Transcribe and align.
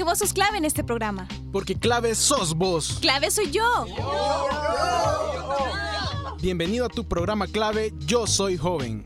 Porque 0.00 0.12
vos 0.12 0.18
sos 0.18 0.32
clave 0.32 0.56
en 0.56 0.64
este 0.64 0.82
programa. 0.82 1.28
Porque 1.52 1.74
clave 1.74 2.14
sos 2.14 2.54
vos. 2.54 2.96
Clave 3.02 3.30
soy 3.30 3.50
yo. 3.50 3.84
Bienvenido 6.40 6.86
a 6.86 6.88
tu 6.88 7.06
programa 7.06 7.46
clave 7.46 7.92
Yo 8.06 8.26
Soy 8.26 8.56
Joven. 8.56 9.04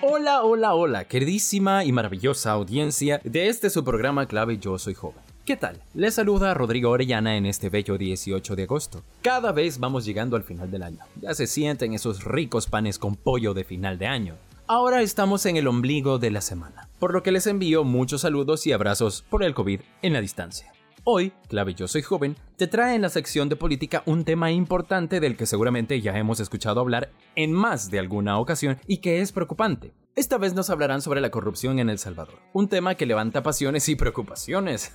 Hola, 0.00 0.42
hola, 0.42 0.72
hola, 0.72 1.04
queridísima 1.06 1.84
y 1.84 1.92
maravillosa 1.92 2.52
audiencia 2.52 3.20
de 3.24 3.48
este 3.48 3.68
su 3.68 3.84
programa 3.84 4.24
clave 4.24 4.56
Yo 4.56 4.78
Soy 4.78 4.94
Joven. 4.94 5.25
¿Qué 5.46 5.56
tal? 5.56 5.80
Les 5.94 6.14
saluda 6.14 6.54
Rodrigo 6.54 6.90
Orellana 6.90 7.36
en 7.36 7.46
este 7.46 7.68
bello 7.68 7.96
18 7.96 8.56
de 8.56 8.64
agosto. 8.64 9.04
Cada 9.22 9.52
vez 9.52 9.78
vamos 9.78 10.04
llegando 10.04 10.34
al 10.34 10.42
final 10.42 10.72
del 10.72 10.82
año. 10.82 10.98
Ya 11.22 11.34
se 11.34 11.46
sienten 11.46 11.94
esos 11.94 12.24
ricos 12.24 12.66
panes 12.66 12.98
con 12.98 13.14
pollo 13.14 13.54
de 13.54 13.62
final 13.62 13.96
de 13.96 14.08
año. 14.08 14.34
Ahora 14.66 15.02
estamos 15.02 15.46
en 15.46 15.56
el 15.56 15.68
ombligo 15.68 16.18
de 16.18 16.32
la 16.32 16.40
semana, 16.40 16.88
por 16.98 17.12
lo 17.12 17.22
que 17.22 17.30
les 17.30 17.46
envío 17.46 17.84
muchos 17.84 18.22
saludos 18.22 18.66
y 18.66 18.72
abrazos 18.72 19.24
por 19.30 19.44
el 19.44 19.54
COVID 19.54 19.82
en 20.02 20.14
la 20.14 20.20
distancia. 20.20 20.72
Hoy, 21.04 21.32
Clave 21.46 21.74
Yo 21.74 21.86
Soy 21.86 22.02
Joven, 22.02 22.34
te 22.56 22.66
trae 22.66 22.96
en 22.96 23.02
la 23.02 23.08
sección 23.08 23.48
de 23.48 23.54
política 23.54 24.02
un 24.04 24.24
tema 24.24 24.50
importante 24.50 25.20
del 25.20 25.36
que 25.36 25.46
seguramente 25.46 26.00
ya 26.00 26.18
hemos 26.18 26.40
escuchado 26.40 26.80
hablar 26.80 27.12
en 27.36 27.52
más 27.52 27.88
de 27.92 28.00
alguna 28.00 28.40
ocasión 28.40 28.78
y 28.88 28.96
que 28.96 29.20
es 29.20 29.30
preocupante. 29.30 29.92
Esta 30.16 30.38
vez 30.38 30.54
nos 30.54 30.70
hablarán 30.70 31.02
sobre 31.02 31.20
la 31.20 31.30
corrupción 31.30 31.78
en 31.78 31.90
El 31.90 31.98
Salvador, 31.98 32.38
un 32.54 32.68
tema 32.68 32.94
que 32.94 33.04
levanta 33.04 33.42
pasiones 33.42 33.86
y 33.90 33.96
preocupaciones. 33.96 34.94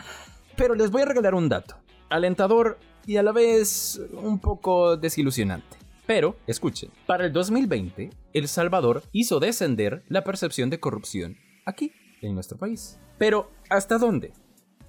Pero 0.58 0.74
les 0.74 0.90
voy 0.90 1.00
a 1.00 1.06
regalar 1.06 1.34
un 1.34 1.48
dato, 1.48 1.76
alentador 2.10 2.78
y 3.06 3.16
a 3.16 3.22
la 3.22 3.32
vez 3.32 3.98
un 4.12 4.38
poco 4.38 4.98
desilusionante. 4.98 5.78
Pero, 6.06 6.36
escuchen, 6.46 6.90
para 7.06 7.24
el 7.24 7.32
2020, 7.32 8.10
El 8.34 8.46
Salvador 8.46 9.04
hizo 9.12 9.40
descender 9.40 10.04
la 10.06 10.22
percepción 10.22 10.68
de 10.68 10.78
corrupción 10.78 11.38
aquí, 11.64 11.94
en 12.20 12.34
nuestro 12.34 12.58
país. 12.58 12.98
Pero, 13.16 13.50
¿hasta 13.70 13.96
dónde? 13.96 14.34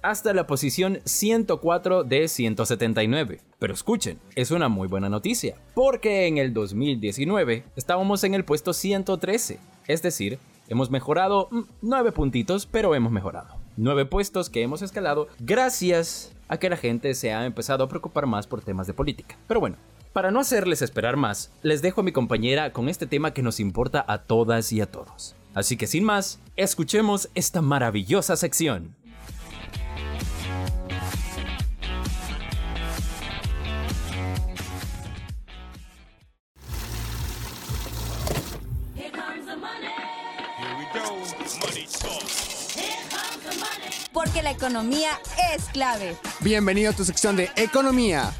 Hasta 0.02 0.32
la 0.34 0.46
posición 0.46 1.00
104 1.04 2.04
de 2.04 2.28
179. 2.28 3.40
Pero 3.58 3.74
escuchen, 3.74 4.18
es 4.34 4.50
una 4.50 4.68
muy 4.68 4.88
buena 4.88 5.08
noticia, 5.08 5.56
porque 5.74 6.26
en 6.26 6.38
el 6.38 6.52
2019 6.52 7.64
estábamos 7.76 8.24
en 8.24 8.34
el 8.34 8.44
puesto 8.44 8.72
113, 8.72 9.58
es 9.86 10.02
decir, 10.02 10.38
hemos 10.68 10.90
mejorado 10.90 11.48
9 11.82 12.10
mm, 12.10 12.14
puntitos, 12.14 12.66
pero 12.66 12.94
hemos 12.94 13.12
mejorado. 13.12 13.56
9 13.76 14.06
puestos 14.06 14.50
que 14.50 14.62
hemos 14.62 14.82
escalado 14.82 15.28
gracias 15.38 16.32
a 16.48 16.58
que 16.58 16.70
la 16.70 16.76
gente 16.76 17.14
se 17.14 17.32
ha 17.32 17.46
empezado 17.46 17.84
a 17.84 17.88
preocupar 17.88 18.26
más 18.26 18.46
por 18.46 18.62
temas 18.62 18.86
de 18.86 18.94
política. 18.94 19.36
Pero 19.46 19.60
bueno, 19.60 19.76
para 20.12 20.32
no 20.32 20.40
hacerles 20.40 20.82
esperar 20.82 21.16
más, 21.16 21.52
les 21.62 21.82
dejo 21.82 22.00
a 22.00 22.04
mi 22.04 22.10
compañera 22.10 22.72
con 22.72 22.88
este 22.88 23.06
tema 23.06 23.32
que 23.32 23.42
nos 23.42 23.60
importa 23.60 24.04
a 24.08 24.22
todas 24.22 24.72
y 24.72 24.80
a 24.80 24.90
todos. 24.90 25.36
Así 25.54 25.76
que 25.76 25.86
sin 25.86 26.04
más, 26.04 26.40
escuchemos 26.56 27.28
esta 27.34 27.62
maravillosa 27.62 28.36
sección. 28.36 28.94
Porque 44.12 44.42
la 44.42 44.50
economía 44.50 45.10
es 45.54 45.64
clave. 45.66 46.16
Bienvenido 46.40 46.90
a 46.90 46.94
tu 46.94 47.04
sección 47.04 47.36
de 47.36 47.48
economía. 47.56 48.32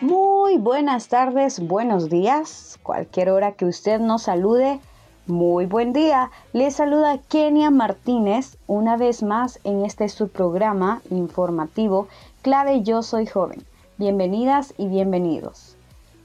Muy 0.00 0.58
buenas 0.58 1.08
tardes, 1.08 1.60
buenos 1.60 2.10
días. 2.10 2.78
Cualquier 2.82 3.30
hora 3.30 3.52
que 3.52 3.64
usted 3.64 4.00
nos 4.00 4.24
salude, 4.24 4.80
muy 5.26 5.66
buen 5.66 5.92
día. 5.92 6.30
Le 6.52 6.70
saluda 6.70 7.18
Kenia 7.28 7.70
Martínez 7.70 8.56
una 8.66 8.96
vez 8.96 9.22
más 9.22 9.60
en 9.64 9.84
este 9.84 10.08
subprograma 10.08 11.00
informativo 11.10 12.08
Clave 12.42 12.82
Yo 12.82 13.02
Soy 13.02 13.26
Joven. 13.26 13.64
Bienvenidas 13.96 14.74
y 14.76 14.88
bienvenidos. 14.88 15.71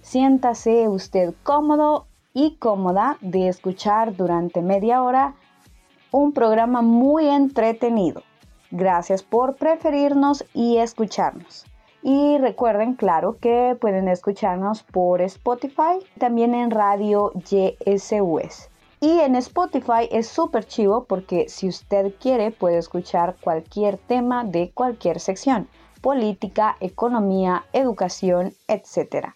Siéntase 0.08 0.88
usted 0.88 1.34
cómodo 1.44 2.08
y 2.34 2.56
cómoda 2.60 3.18
de 3.20 3.50
escuchar 3.50 4.16
durante 4.16 4.62
media 4.62 5.04
hora 5.04 5.36
un 6.12 6.32
programa 6.32 6.82
muy 6.82 7.28
entretenido. 7.28 8.24
Gracias 8.72 9.22
por 9.22 9.58
preferirnos 9.58 10.46
y 10.54 10.78
escucharnos. 10.78 11.66
Y 12.02 12.38
recuerden, 12.38 12.94
claro, 12.94 13.38
que 13.42 13.76
pueden 13.82 14.08
escucharnos 14.08 14.82
por 14.82 15.22
Spotify, 15.24 16.00
también 16.18 16.56
en 16.56 16.72
Radio 16.72 17.34
YSUS. 17.34 18.70
Y 19.02 19.20
en 19.20 19.36
Spotify 19.36 20.08
es 20.10 20.30
súper 20.30 20.66
chivo 20.66 21.04
porque 21.04 21.50
si 21.50 21.68
usted 21.68 22.14
quiere 22.18 22.52
puede 22.52 22.78
escuchar 22.78 23.36
cualquier 23.42 23.98
tema 23.98 24.46
de 24.46 24.72
cualquier 24.72 25.20
sección, 25.20 25.68
política, 26.00 26.78
economía, 26.80 27.66
educación, 27.74 28.54
etc. 28.70 29.34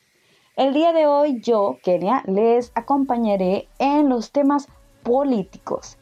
El 0.57 0.73
día 0.73 0.91
de 0.91 1.07
hoy 1.07 1.39
yo, 1.39 1.77
Kenia, 1.81 2.23
les 2.25 2.73
acompañaré 2.75 3.69
en 3.79 4.09
los 4.09 4.33
temas 4.33 4.67
políticos. 5.01 5.97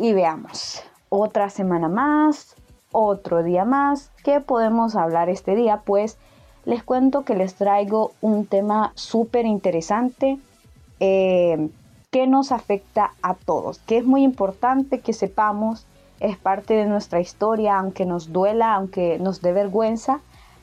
Y 0.00 0.12
veamos, 0.12 0.82
otra 1.08 1.48
semana 1.48 1.88
más, 1.88 2.56
otro 2.90 3.44
día 3.44 3.64
más, 3.64 4.10
¿qué 4.24 4.40
podemos 4.40 4.96
hablar 4.96 5.28
este 5.28 5.54
día? 5.54 5.82
Pues 5.84 6.18
les 6.64 6.82
cuento 6.82 7.24
que 7.24 7.36
les 7.36 7.54
traigo 7.54 8.10
un 8.20 8.46
tema 8.46 8.90
súper 8.96 9.46
interesante 9.46 10.38
eh, 10.98 11.70
que 12.10 12.26
nos 12.26 12.50
afecta 12.50 13.12
a 13.22 13.34
todos, 13.34 13.78
que 13.78 13.98
es 13.98 14.04
muy 14.04 14.24
importante 14.24 14.98
que 14.98 15.12
sepamos, 15.12 15.86
es 16.18 16.36
parte 16.36 16.74
de 16.74 16.86
nuestra 16.86 17.20
historia, 17.20 17.78
aunque 17.78 18.06
nos 18.06 18.32
duela, 18.32 18.74
aunque 18.74 19.20
nos 19.20 19.40
dé 19.40 19.52
vergüenza, 19.52 20.20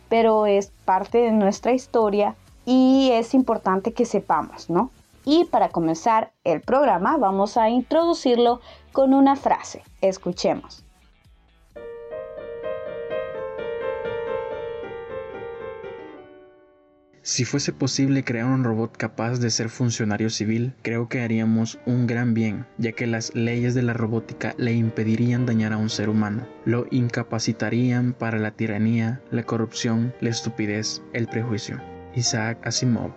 pero 0.09 0.47
es 0.47 0.73
parte 0.83 1.19
de 1.19 1.31
nuestra 1.31 1.71
historia 1.71 2.35
y 2.65 3.11
es 3.13 3.33
importante 3.33 3.93
que 3.93 4.05
sepamos, 4.05 4.69
¿no? 4.69 4.91
Y 5.23 5.45
para 5.45 5.69
comenzar 5.69 6.33
el 6.43 6.61
programa 6.61 7.17
vamos 7.17 7.57
a 7.57 7.69
introducirlo 7.69 8.61
con 8.91 9.13
una 9.13 9.35
frase. 9.35 9.83
Escuchemos. 10.01 10.85
Si 17.27 17.43
fuese 17.43 17.73
posible 17.73 18.23
crear 18.23 18.45
un 18.45 18.63
robot 18.63 18.95
capaz 18.95 19.39
de 19.39 19.49
ser 19.49 19.69
funcionario 19.69 20.29
civil, 20.29 20.75
creo 20.83 21.09
que 21.09 21.23
haríamos 21.23 21.79
un 21.87 22.05
gran 22.05 22.35
bien, 22.35 22.67
ya 22.77 22.91
que 22.91 23.07
las 23.07 23.33
leyes 23.33 23.73
de 23.73 23.81
la 23.81 23.93
robótica 23.93 24.53
le 24.59 24.73
impedirían 24.73 25.47
dañar 25.47 25.73
a 25.73 25.77
un 25.77 25.89
ser 25.89 26.07
humano, 26.07 26.47
lo 26.65 26.85
incapacitarían 26.91 28.13
para 28.13 28.37
la 28.37 28.51
tiranía, 28.51 29.23
la 29.31 29.41
corrupción, 29.41 30.13
la 30.21 30.29
estupidez, 30.29 31.01
el 31.13 31.25
prejuicio. 31.27 31.81
Isaac 32.15 32.65
Asimov. 32.65 33.11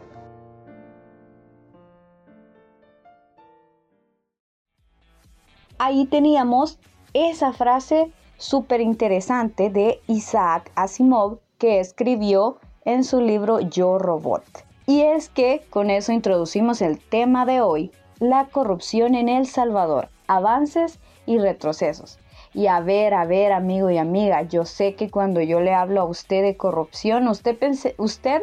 Ahí 5.78 6.06
teníamos 6.06 6.78
esa 7.14 7.52
frase 7.52 8.10
súper 8.36 8.80
interesante 8.80 9.70
de 9.70 10.00
Isaac 10.08 10.72
Asimov 10.74 11.38
que 11.58 11.80
escribió 11.80 12.58
en 12.84 13.04
su 13.04 13.20
libro 13.20 13.60
Yo 13.60 13.98
Robot. 13.98 14.44
Y 14.86 15.02
es 15.02 15.28
que 15.28 15.62
con 15.70 15.90
eso 15.90 16.12
introducimos 16.12 16.80
el 16.80 16.98
tema 16.98 17.44
de 17.46 17.60
hoy, 17.60 17.92
la 18.18 18.46
corrupción 18.46 19.14
en 19.14 19.28
El 19.28 19.46
Salvador, 19.46 20.08
avances 20.26 20.98
y 21.26 21.38
retrocesos. 21.38 22.18
Y 22.54 22.66
a 22.66 22.80
ver, 22.80 23.14
a 23.14 23.26
ver, 23.26 23.52
amigo 23.52 23.90
y 23.90 23.98
amiga, 23.98 24.42
yo 24.42 24.64
sé 24.64 24.94
que 24.94 25.10
cuando 25.10 25.40
yo 25.42 25.60
le 25.60 25.74
hablo 25.74 26.00
a 26.00 26.04
usted 26.04 26.42
de 26.42 26.56
corrupción, 26.56 27.28
usted, 27.28 27.58
usted 27.98 28.42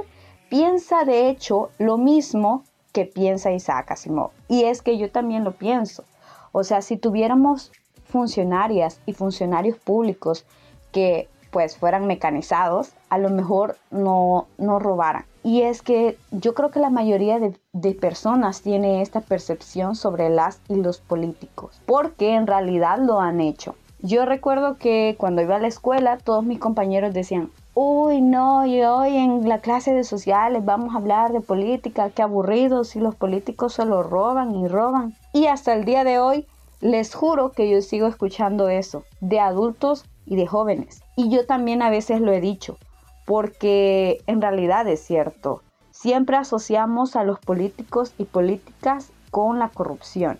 piensa 0.50 1.06
de 1.06 1.30
hecho 1.30 1.69
lo 1.77 1.97
mismo 1.97 2.63
que 2.92 3.06
piensa 3.06 3.51
Isaac 3.51 3.92
Asimov. 3.92 4.31
Y 4.47 4.63
es 4.63 4.81
que 4.81 4.97
yo 4.97 5.12
también 5.12 5.44
lo 5.44 5.51
pienso. 5.51 6.03
O 6.51 6.63
sea, 6.63 6.81
si 6.81 6.95
tuviéramos 6.97 7.71
funcionarias 8.06 9.01
y 9.06 9.13
funcionarios 9.13 9.77
públicos 9.77 10.45
que 10.92 11.27
pues 11.51 11.77
fueran 11.77 12.06
mecanizados, 12.06 12.92
a 13.09 13.18
lo 13.18 13.30
mejor 13.30 13.77
no, 13.89 14.47
no 14.57 14.80
robaran. 14.80 15.25
Y 15.42 15.62
es 15.62 15.81
que 15.81 16.18
yo 16.31 16.53
creo 16.53 16.69
que 16.69 16.80
la 16.80 16.89
mayoría 16.89 17.39
de, 17.39 17.57
de, 17.71 17.94
personas 17.94 18.62
tiene 18.62 19.01
esta 19.01 19.21
percepción 19.21 19.95
sobre 19.95 20.30
las 20.30 20.59
y 20.68 20.75
los 20.75 21.00
políticos, 21.00 21.80
porque 21.86 22.36
en 22.36 22.45
realidad 22.48 22.98
lo 23.00 23.21
han 23.21 23.39
hecho. 23.39 23.75
Yo 24.01 24.25
recuerdo 24.25 24.77
que 24.77 25.15
cuando 25.18 25.41
iba 25.41 25.56
a 25.56 25.59
la 25.59 25.68
escuela, 25.68 26.18
todos 26.18 26.44
mis 26.44 26.59
compañeros 26.59 27.13
decían, 27.13 27.51
uy, 27.75 28.22
no, 28.22 28.66
y 28.66 28.81
hoy 28.83 29.18
en 29.18 29.48
la 29.48 29.60
clase 29.60 29.94
de 29.94 30.06
sociales 30.06 30.63
vamos 30.63 30.95
a 30.95 30.98
hablar 30.98 31.33
de 31.33 31.42
política, 31.42 32.10
qué 32.10 32.22
aburrido 32.22 32.86
si 32.86 33.00
los 33.00 33.16
políticos 33.16 33.74
solo 33.74 34.01
roban 34.01 34.56
y 34.56 34.68
roban. 34.68 35.13
Y 35.33 35.48
hasta 35.48 35.74
el 35.74 35.83
día 35.83 36.06
de 36.06 36.18
hoy 36.18 36.48
les 36.80 37.13
juro 37.13 37.51
que 37.51 37.69
yo 37.69 37.81
sigo 37.81 38.07
escuchando 38.07 38.69
eso, 38.69 39.04
de 39.19 39.42
adultos 39.42 40.06
y 40.25 40.38
de 40.38 40.48
jóvenes. 40.48 41.04
Y 41.18 41.30
yo 41.30 41.45
también 41.45 41.81
a 41.81 41.89
veces 41.89 42.22
lo 42.22 42.31
he 42.31 42.39
dicho, 42.39 42.77
porque 43.25 44.22
en 44.25 44.42
realidad 44.42 44.88
es 44.88 45.01
cierto. 45.01 45.62
Siempre 45.92 46.38
asociamos 46.38 47.18
a 47.18 47.25
los 47.25 47.39
políticos 47.39 48.13
y 48.18 48.24
políticas 48.24 49.12
con 49.31 49.60
la 49.60 49.68
corrupción, 49.68 50.39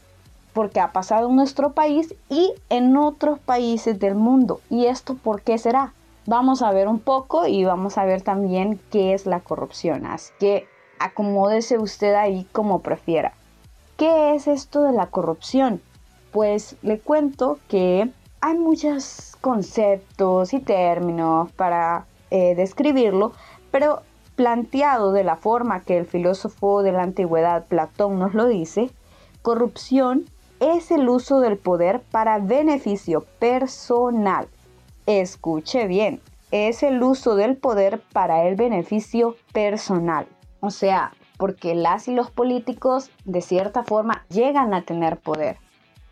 porque 0.54 0.80
ha 0.80 0.94
pasado 0.94 1.30
en 1.30 1.36
nuestro 1.36 1.74
país 1.74 2.16
y 2.30 2.54
en 2.70 2.96
otros 2.96 3.40
países 3.40 4.00
del 4.00 4.16
mundo. 4.16 4.62
¿Y 4.70 4.86
esto 4.86 5.16
por 5.16 5.42
qué 5.42 5.58
será? 5.58 5.94
Vamos 6.28 6.64
a 6.64 6.72
ver 6.72 6.88
un 6.88 7.00
poco 7.00 7.46
y 7.46 7.66
vamos 7.66 8.00
a 8.00 8.06
ver 8.06 8.22
también 8.22 8.80
qué 8.92 9.14
es 9.14 9.28
la 9.28 9.42
corrupción. 9.42 10.08
Así 10.08 10.34
que 10.40 10.68
acomódese 10.98 11.78
usted 11.78 12.16
ahí 12.16 12.48
como 12.52 12.80
prefiera. 12.80 13.34
¿Qué 13.96 14.34
es 14.34 14.48
esto 14.48 14.82
de 14.82 14.92
la 14.92 15.08
corrupción? 15.08 15.82
Pues 16.32 16.78
le 16.82 17.00
cuento 17.00 17.60
que 17.70 18.10
hay 18.42 18.58
muchos 18.58 19.38
conceptos 19.40 20.54
y 20.54 20.60
términos 20.60 21.52
para 21.52 22.06
eh, 22.32 22.56
describirlo, 22.56 23.32
pero 23.70 24.02
planteado 24.36 25.12
de 25.12 25.24
la 25.24 25.36
forma 25.36 25.82
que 25.82 25.98
el 25.98 26.06
filósofo 26.06 26.82
de 26.82 26.92
la 26.92 27.04
antigüedad 27.04 27.66
Platón 27.68 28.20
nos 28.20 28.34
lo 28.34 28.48
dice, 28.48 28.90
corrupción 29.44 30.26
es 30.60 30.90
el 30.92 31.08
uso 31.08 31.40
del 31.40 31.58
poder 31.58 32.02
para 32.12 32.40
beneficio 32.40 33.22
personal. 33.40 34.48
Escuche 35.06 35.88
bien, 35.88 36.20
es 36.52 36.82
el 36.82 37.04
uso 37.04 37.36
del 37.36 37.58
poder 37.58 38.02
para 38.12 38.48
el 38.48 38.56
beneficio 38.56 39.36
personal. 39.54 40.28
O 40.62 40.72
sea, 40.72 41.14
porque 41.38 41.76
las 41.76 42.08
y 42.08 42.16
los 42.16 42.32
políticos 42.32 43.12
de 43.24 43.42
cierta 43.42 43.84
forma 43.84 44.26
llegan 44.30 44.74
a 44.74 44.84
tener 44.84 45.18
poder. 45.18 45.58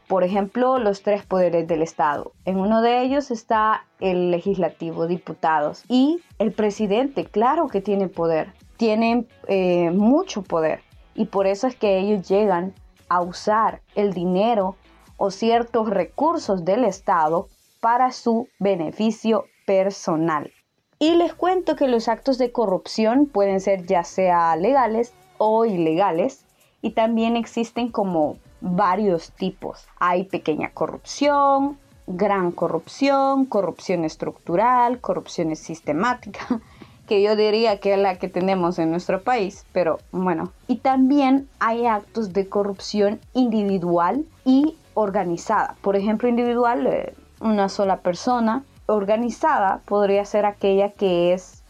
Por 0.08 0.24
ejemplo, 0.24 0.78
los 0.78 1.02
tres 1.02 1.26
poderes 1.26 1.68
del 1.68 1.82
Estado. 1.82 2.34
En 2.46 2.60
uno 2.60 2.82
de 2.82 3.02
ellos 3.02 3.32
está 3.32 3.86
el 4.00 4.32
legislativo, 4.32 5.08
diputados, 5.08 5.86
y 5.88 6.22
el 6.38 6.52
presidente, 6.52 7.26
claro 7.26 7.68
que 7.68 7.82
tiene 7.82 8.10
poder, 8.10 8.54
tiene 8.78 9.26
eh, 9.48 9.90
mucho 9.92 10.44
poder. 10.44 10.82
Y 11.16 11.26
por 11.26 11.48
eso 11.48 11.68
es 11.68 11.76
que 11.76 11.98
ellos 11.98 12.28
llegan 12.28 12.74
a 13.10 13.22
usar 13.22 13.82
el 13.96 14.14
dinero 14.14 14.76
o 15.18 15.32
ciertos 15.32 15.90
recursos 15.90 16.66
del 16.66 16.84
Estado 16.84 17.48
para 17.84 18.14
su 18.14 18.48
beneficio 18.60 19.44
personal. 19.66 20.54
Y 21.00 21.16
les 21.16 21.34
cuento 21.34 21.76
que 21.76 21.90
los 21.90 22.08
actos 22.08 22.38
de 22.38 22.54
corrupción 22.54 23.26
pueden 23.26 23.60
ser 23.60 23.86
ya 23.86 24.06
sea 24.06 24.56
legales 24.56 25.14
o 25.38 25.66
ilegales 25.66 26.46
y 26.82 26.92
también 26.92 27.36
existen 27.36 27.90
como 27.90 28.38
varios 28.62 29.34
tipos. 29.34 29.86
Hay 30.00 30.24
pequeña 30.24 30.72
corrupción, 30.72 31.78
gran 32.08 32.54
corrupción, 32.54 33.46
corrupción 33.48 34.06
estructural, 34.06 35.02
corrupción 35.02 35.54
sistemática, 35.58 36.62
que 37.06 37.22
yo 37.22 37.36
diría 37.36 37.82
que 37.82 37.96
es 37.96 38.00
la 38.00 38.18
que 38.18 38.30
tenemos 38.30 38.80
en 38.80 38.92
nuestro 38.92 39.24
país, 39.24 39.66
pero 39.74 39.98
bueno. 40.14 40.54
Y 40.70 40.78
también 40.78 41.50
hay 41.60 41.86
actos 41.86 42.32
de 42.32 42.48
corrupción 42.48 43.20
individual 43.34 44.24
y 44.46 44.78
organizada. 44.94 45.76
Por 45.82 45.98
ejemplo, 45.98 46.30
individual, 46.30 46.88
eh, 46.88 47.14
una 47.44 47.70
sola 47.70 47.98
persona. 47.98 48.64
Organizada 48.86 49.82
podría 49.86 50.26
ser 50.26 50.46
aquella 50.46 50.92
que 50.92 51.34
es 51.34 51.64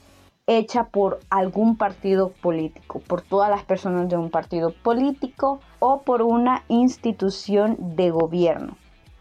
hecha 0.47 0.85
por 0.85 1.19
algún 1.29 1.77
partido 1.77 2.29
político, 2.29 2.99
por 2.99 3.21
todas 3.21 3.49
las 3.49 3.63
personas 3.63 4.09
de 4.09 4.17
un 4.17 4.29
partido 4.29 4.73
político 4.83 5.59
o 5.79 6.01
por 6.01 6.21
una 6.21 6.63
institución 6.67 7.77
de 7.79 8.11
gobierno. 8.11 8.77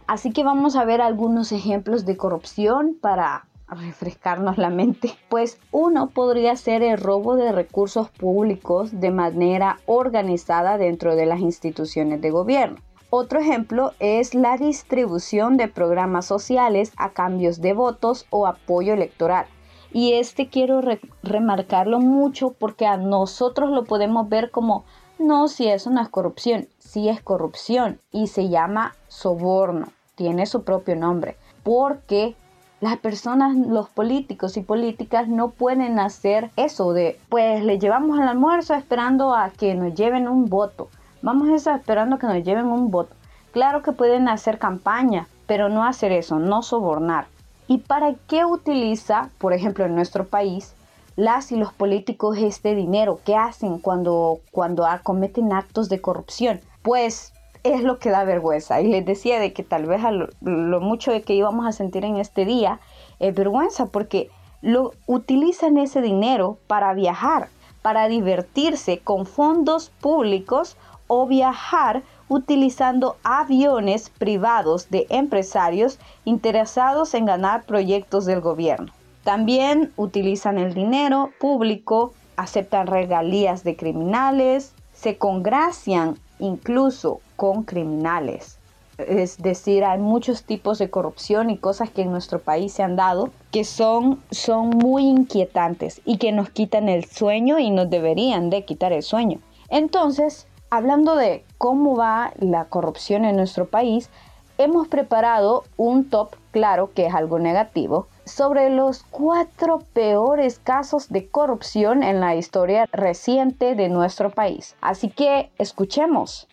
Así 0.06 0.32
que 0.32 0.44
vamos 0.44 0.76
a 0.76 0.84
ver 0.84 1.00
algunos 1.00 1.52
ejemplos 1.52 2.04
de 2.04 2.16
corrupción 2.16 2.96
para 3.00 3.46
refrescarnos 3.68 4.58
la 4.58 4.70
mente. 4.70 5.14
Pues 5.28 5.58
uno 5.70 6.08
podría 6.08 6.56
ser 6.56 6.82
el 6.82 6.98
robo 6.98 7.36
de 7.36 7.52
recursos 7.52 8.10
públicos 8.10 9.00
de 9.00 9.10
manera 9.10 9.78
organizada 9.86 10.76
dentro 10.76 11.14
de 11.16 11.26
las 11.26 11.40
instituciones 11.40 12.20
de 12.20 12.30
gobierno. 12.30 12.78
Otro 13.14 13.40
ejemplo 13.40 13.92
es 13.98 14.34
la 14.34 14.56
distribución 14.56 15.58
de 15.58 15.68
programas 15.68 16.24
sociales 16.24 16.94
a 16.96 17.10
cambios 17.10 17.60
de 17.60 17.74
votos 17.74 18.24
o 18.30 18.46
apoyo 18.46 18.94
electoral 18.94 19.44
y 19.92 20.14
este 20.14 20.48
quiero 20.48 20.80
remarcarlo 21.22 22.00
mucho 22.00 22.54
porque 22.58 22.86
a 22.86 22.96
nosotros 22.96 23.68
lo 23.68 23.84
podemos 23.84 24.30
ver 24.30 24.50
como, 24.50 24.86
no, 25.18 25.48
si 25.48 25.68
eso 25.68 25.90
no 25.90 26.00
es 26.00 26.08
corrupción, 26.08 26.68
sí 26.78 27.10
es 27.10 27.20
corrupción 27.20 28.00
y 28.12 28.28
se 28.28 28.48
llama 28.48 28.96
soborno, 29.08 29.88
tiene 30.14 30.46
su 30.46 30.62
propio 30.62 30.96
nombre, 30.96 31.36
porque 31.64 32.34
las 32.80 32.96
personas, 32.96 33.54
los 33.54 33.90
políticos 33.90 34.56
y 34.56 34.62
políticas 34.62 35.28
no 35.28 35.50
pueden 35.50 35.98
hacer 35.98 36.50
eso 36.56 36.94
de, 36.94 37.20
pues 37.28 37.62
le 37.62 37.78
llevamos 37.78 38.18
al 38.18 38.28
almuerzo 38.28 38.72
esperando 38.72 39.34
a 39.34 39.50
que 39.50 39.74
nos 39.74 39.94
lleven 39.94 40.28
un 40.28 40.46
voto. 40.46 40.88
Vamos 41.22 41.48
a 41.48 41.54
estar 41.54 41.78
esperando 41.78 42.18
que 42.18 42.26
nos 42.26 42.42
lleven 42.42 42.66
un 42.66 42.90
voto. 42.90 43.14
Claro 43.52 43.82
que 43.82 43.92
pueden 43.92 44.28
hacer 44.28 44.58
campaña, 44.58 45.28
pero 45.46 45.68
no 45.68 45.84
hacer 45.84 46.10
eso, 46.10 46.40
no 46.40 46.62
sobornar. 46.62 47.26
¿Y 47.68 47.78
para 47.78 48.14
qué 48.26 48.44
utiliza, 48.44 49.30
por 49.38 49.52
ejemplo, 49.52 49.84
en 49.84 49.94
nuestro 49.94 50.26
país, 50.26 50.74
las 51.14 51.52
y 51.52 51.56
los 51.56 51.72
políticos 51.72 52.38
este 52.38 52.74
dinero? 52.74 53.20
¿Qué 53.24 53.36
hacen 53.36 53.78
cuando, 53.78 54.40
cuando 54.50 54.84
cometen 55.04 55.52
actos 55.52 55.88
de 55.88 56.00
corrupción? 56.00 56.60
Pues 56.82 57.32
es 57.62 57.84
lo 57.84 58.00
que 58.00 58.10
da 58.10 58.24
vergüenza. 58.24 58.80
Y 58.80 58.88
les 58.88 59.06
decía 59.06 59.38
de 59.38 59.52
que 59.52 59.62
tal 59.62 59.86
vez 59.86 60.02
lo, 60.02 60.28
lo, 60.40 60.80
mucho 60.80 61.12
de 61.12 61.22
que 61.22 61.34
íbamos 61.34 61.66
a 61.66 61.72
sentir 61.72 62.04
en 62.04 62.16
este 62.16 62.44
día 62.44 62.80
es 63.20 63.32
vergüenza 63.32 63.86
porque 63.86 64.28
lo 64.60 64.92
utilizan 65.06 65.78
ese 65.78 66.02
dinero 66.02 66.58
para 66.66 66.92
viajar, 66.94 67.48
para 67.80 68.08
divertirse 68.08 68.98
con 68.98 69.24
fondos 69.24 69.90
públicos 70.00 70.76
o 71.14 71.26
viajar 71.26 72.02
utilizando 72.30 73.16
aviones 73.22 74.08
privados 74.08 74.88
de 74.88 75.06
empresarios 75.10 75.98
interesados 76.24 77.12
en 77.12 77.26
ganar 77.26 77.64
proyectos 77.64 78.24
del 78.24 78.40
gobierno. 78.40 78.90
También 79.22 79.92
utilizan 79.98 80.56
el 80.56 80.72
dinero 80.72 81.28
público, 81.38 82.14
aceptan 82.36 82.86
regalías 82.86 83.62
de 83.62 83.76
criminales, 83.76 84.72
se 84.94 85.18
congracian 85.18 86.16
incluso 86.38 87.20
con 87.36 87.64
criminales. 87.64 88.58
Es 88.96 89.36
decir, 89.36 89.84
hay 89.84 89.98
muchos 89.98 90.44
tipos 90.44 90.78
de 90.78 90.88
corrupción 90.88 91.50
y 91.50 91.58
cosas 91.58 91.90
que 91.90 92.00
en 92.00 92.10
nuestro 92.10 92.38
país 92.38 92.72
se 92.72 92.82
han 92.82 92.96
dado 92.96 93.28
que 93.50 93.64
son, 93.64 94.22
son 94.30 94.70
muy 94.70 95.04
inquietantes 95.04 96.00
y 96.06 96.16
que 96.16 96.32
nos 96.32 96.48
quitan 96.48 96.88
el 96.88 97.04
sueño 97.04 97.58
y 97.58 97.70
nos 97.70 97.90
deberían 97.90 98.48
de 98.48 98.64
quitar 98.64 98.94
el 98.94 99.02
sueño. 99.02 99.40
Entonces, 99.68 100.46
hablando 100.72 101.16
de 101.16 101.44
cómo 101.58 101.96
va 101.96 102.32
la 102.38 102.64
corrupción 102.64 103.26
en 103.26 103.36
nuestro 103.36 103.66
país, 103.66 104.08
hemos 104.56 104.88
preparado 104.88 105.64
un 105.76 106.08
top, 106.08 106.34
claro 106.50 106.92
que 106.94 107.04
es 107.04 107.14
algo 107.14 107.38
negativo, 107.38 108.08
sobre 108.24 108.70
los 108.70 109.02
cuatro 109.10 109.80
peores 109.92 110.58
casos 110.58 111.10
de 111.10 111.28
corrupción 111.28 112.02
en 112.02 112.20
la 112.20 112.36
historia 112.36 112.88
reciente 112.90 113.74
de 113.74 113.90
nuestro 113.90 114.30
país. 114.30 114.74
Así 114.80 115.10
que 115.10 115.50
escuchemos. 115.58 116.48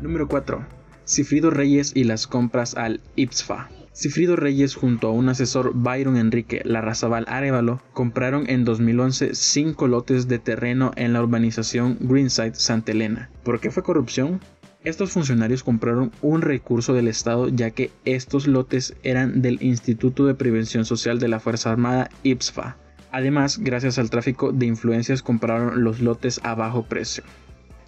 Número 0.00 0.26
4. 0.26 0.64
Cifrido 1.04 1.50
Reyes 1.50 1.94
y 1.94 2.04
las 2.04 2.26
compras 2.26 2.78
al 2.78 3.02
IPSFA. 3.16 3.68
Cifrido 3.94 4.34
Reyes 4.34 4.74
junto 4.74 5.06
a 5.06 5.12
un 5.12 5.28
asesor 5.28 5.70
Byron 5.72 6.16
Enrique 6.16 6.62
Larrazabal 6.64 7.26
Arevalo 7.28 7.80
compraron 7.92 8.50
en 8.50 8.64
2011 8.64 9.36
cinco 9.36 9.86
lotes 9.86 10.26
de 10.26 10.40
terreno 10.40 10.90
en 10.96 11.12
la 11.12 11.22
urbanización 11.22 11.96
Greenside 12.00 12.56
Santa 12.56 12.90
Elena. 12.90 13.30
¿Por 13.44 13.60
qué 13.60 13.70
fue 13.70 13.84
corrupción? 13.84 14.40
Estos 14.82 15.12
funcionarios 15.12 15.62
compraron 15.62 16.10
un 16.22 16.42
recurso 16.42 16.92
del 16.92 17.06
Estado 17.06 17.48
ya 17.48 17.70
que 17.70 17.92
estos 18.04 18.48
lotes 18.48 18.96
eran 19.04 19.42
del 19.42 19.62
Instituto 19.62 20.26
de 20.26 20.34
Prevención 20.34 20.84
Social 20.84 21.20
de 21.20 21.28
la 21.28 21.38
Fuerza 21.38 21.70
Armada 21.70 22.10
IPSFA. 22.24 22.76
Además, 23.12 23.58
gracias 23.58 24.00
al 24.00 24.10
tráfico 24.10 24.50
de 24.50 24.66
influencias 24.66 25.22
compraron 25.22 25.84
los 25.84 26.00
lotes 26.00 26.40
a 26.42 26.56
bajo 26.56 26.82
precio. 26.82 27.22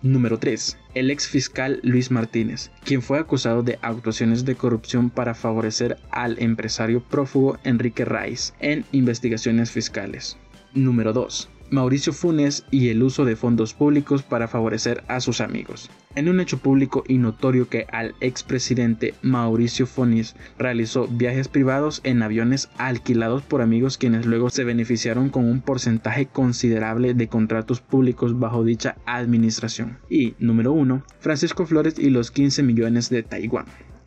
Número 0.03 0.39
3. 0.39 0.79
El 0.95 1.11
ex 1.11 1.27
fiscal 1.27 1.81
Luis 1.83 2.11
Martínez, 2.11 2.71
quien 2.85 3.03
fue 3.03 3.19
acusado 3.19 3.63
de 3.63 3.79
actuaciones 3.83 4.45
de 4.45 4.55
corrupción 4.55 5.11
para 5.11 5.35
favorecer 5.35 5.99
al 6.11 6.39
empresario 6.39 7.03
prófugo 7.03 7.59
Enrique 7.65 8.05
Raiz 8.05 8.55
en 8.61 8.85
investigaciones 8.93 9.71
fiscales. 9.71 10.37
Número 10.75 11.13
2. 11.13 11.49
Mauricio 11.71 12.13
Funes 12.13 12.65
y 12.71 12.89
el 12.89 13.03
uso 13.03 13.25
de 13.25 13.37
fondos 13.37 13.75
públicos 13.75 14.23
para 14.23 14.49
favorecer 14.49 15.03
a 15.09 15.21
sus 15.21 15.41
amigos. 15.41 15.91
En 16.15 16.29
un 16.29 16.41
hecho 16.41 16.59
público 16.59 17.05
y 17.07 17.19
notorio 17.19 17.69
que 17.69 17.87
al 17.93 18.15
expresidente 18.21 19.15
Mauricio 19.23 19.87
Funes 19.87 20.37
realizó 20.59 21.07
viajes 21.09 21.49
privados 21.49 22.01
en 22.05 22.23
aviones 22.23 22.69
alquilados 22.79 23.43
por 23.43 23.61
amigos 23.61 23.99
quienes 23.99 24.27
luego 24.27 24.49
se 24.51 24.65
beneficiaron 24.65 25.29
con 25.29 25.45
un 25.45 25.61
porcentaje 25.61 26.27
considerable 26.27 27.15
de 27.15 27.29
contratos 27.29 27.81
públicos 27.81 28.39
bajo 28.39 28.65
dicha 28.65 28.97
administración. 29.05 29.99
Y 30.09 30.35
número 30.39 30.73
1. 30.73 31.03
Francisco 31.21 31.67
Flores 31.67 31.99
y 31.99 32.11
los 32.11 32.31
15 32.31 32.63
millones 32.63 33.11
de 33.11 33.23
Taiwán. 33.23 33.67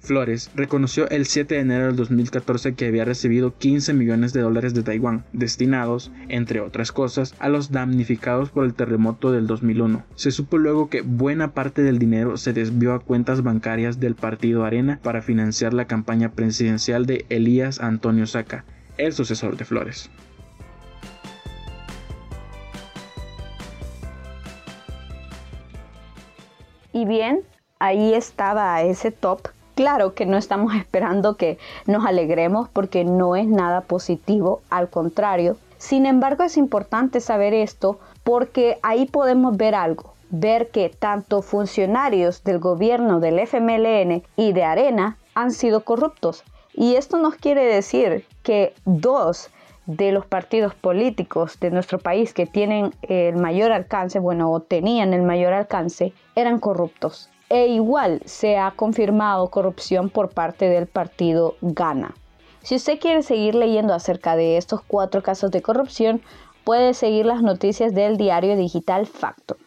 Flores 0.09 0.49
reconoció 0.55 1.07
el 1.11 1.27
7 1.27 1.53
de 1.53 1.61
enero 1.61 1.85
del 1.85 1.95
2014 1.95 2.73
que 2.73 2.87
había 2.87 3.05
recibido 3.05 3.55
15 3.55 3.93
millones 3.93 4.33
de 4.33 4.41
dólares 4.41 4.73
de 4.73 4.81
Taiwán, 4.81 5.23
destinados, 5.33 6.11
entre 6.29 6.61
otras 6.61 6.91
cosas, 6.91 7.35
a 7.37 7.47
los 7.47 7.69
damnificados 7.71 8.49
por 8.49 8.65
el 8.65 8.73
terremoto 8.73 9.31
del 9.31 9.45
2001. 9.45 10.03
Se 10.15 10.31
supo 10.31 10.57
luego 10.57 10.89
que 10.89 11.01
buena 11.01 11.51
parte 11.53 11.83
del 11.83 11.99
dinero 11.99 12.37
se 12.37 12.53
desvió 12.53 12.93
a 12.93 13.01
cuentas 13.01 13.43
bancarias 13.43 13.99
del 13.99 14.15
partido 14.15 14.65
Arena 14.65 14.99
para 15.03 15.21
financiar 15.21 15.75
la 15.75 15.85
campaña 15.85 16.31
presidencial 16.31 17.05
de 17.05 17.27
Elías 17.29 17.79
Antonio 17.79 18.25
Saca, 18.25 18.65
el 18.97 19.13
sucesor 19.13 19.57
de 19.57 19.65
Flores. 19.65 20.09
Y 26.93 27.05
bien, 27.05 27.43
ahí 27.77 28.15
estaba 28.15 28.81
ese 28.81 29.11
top. 29.11 29.49
Claro 29.79 30.13
que 30.13 30.25
no 30.25 30.35
estamos 30.35 30.75
esperando 30.75 31.37
que 31.37 31.57
nos 31.85 32.05
alegremos 32.05 32.67
porque 32.67 33.05
no 33.05 33.37
es 33.37 33.47
nada 33.47 33.79
positivo, 33.79 34.59
al 34.69 34.89
contrario. 34.89 35.55
Sin 35.77 36.05
embargo, 36.05 36.43
es 36.43 36.57
importante 36.57 37.21
saber 37.21 37.53
esto 37.53 37.97
porque 38.25 38.77
ahí 38.83 39.05
podemos 39.05 39.55
ver 39.55 39.75
algo, 39.75 40.15
ver 40.31 40.67
que 40.67 40.89
tanto 40.89 41.41
funcionarios 41.41 42.43
del 42.43 42.59
gobierno 42.59 43.21
del 43.21 43.39
FMLN 43.39 44.21
y 44.35 44.51
de 44.51 44.65
Arena 44.65 45.17
han 45.33 45.51
sido 45.51 45.85
corruptos. 45.85 46.43
Y 46.73 46.95
esto 46.95 47.17
nos 47.17 47.35
quiere 47.35 47.63
decir 47.63 48.25
que 48.43 48.73
dos 48.83 49.49
de 49.85 50.11
los 50.11 50.25
partidos 50.25 50.75
políticos 50.75 51.57
de 51.61 51.71
nuestro 51.71 51.99
país 51.99 52.33
que 52.33 52.45
tienen 52.45 52.93
el 53.03 53.37
mayor 53.37 53.71
alcance, 53.71 54.19
bueno, 54.19 54.51
o 54.51 54.59
tenían 54.59 55.13
el 55.13 55.21
mayor 55.21 55.53
alcance, 55.53 56.11
eran 56.35 56.59
corruptos. 56.59 57.29
E 57.49 57.67
igual 57.67 58.21
se 58.25 58.57
ha 58.57 58.71
confirmado 58.71 59.49
corrupción 59.49 60.09
por 60.09 60.29
parte 60.29 60.69
del 60.69 60.85
partido 60.85 61.55
Gana. 61.61 62.13
Si 62.61 62.75
usted 62.75 62.99
quiere 62.99 63.23
seguir 63.23 63.55
leyendo 63.55 63.93
acerca 63.93 64.35
de 64.35 64.57
estos 64.57 64.81
cuatro 64.81 65.23
casos 65.23 65.49
de 65.49 65.63
corrupción, 65.63 66.21
puede 66.63 66.93
seguir 66.93 67.25
las 67.25 67.41
noticias 67.41 67.95
del 67.95 68.17
diario 68.17 68.55
digital 68.55 69.07
Facto. 69.07 69.57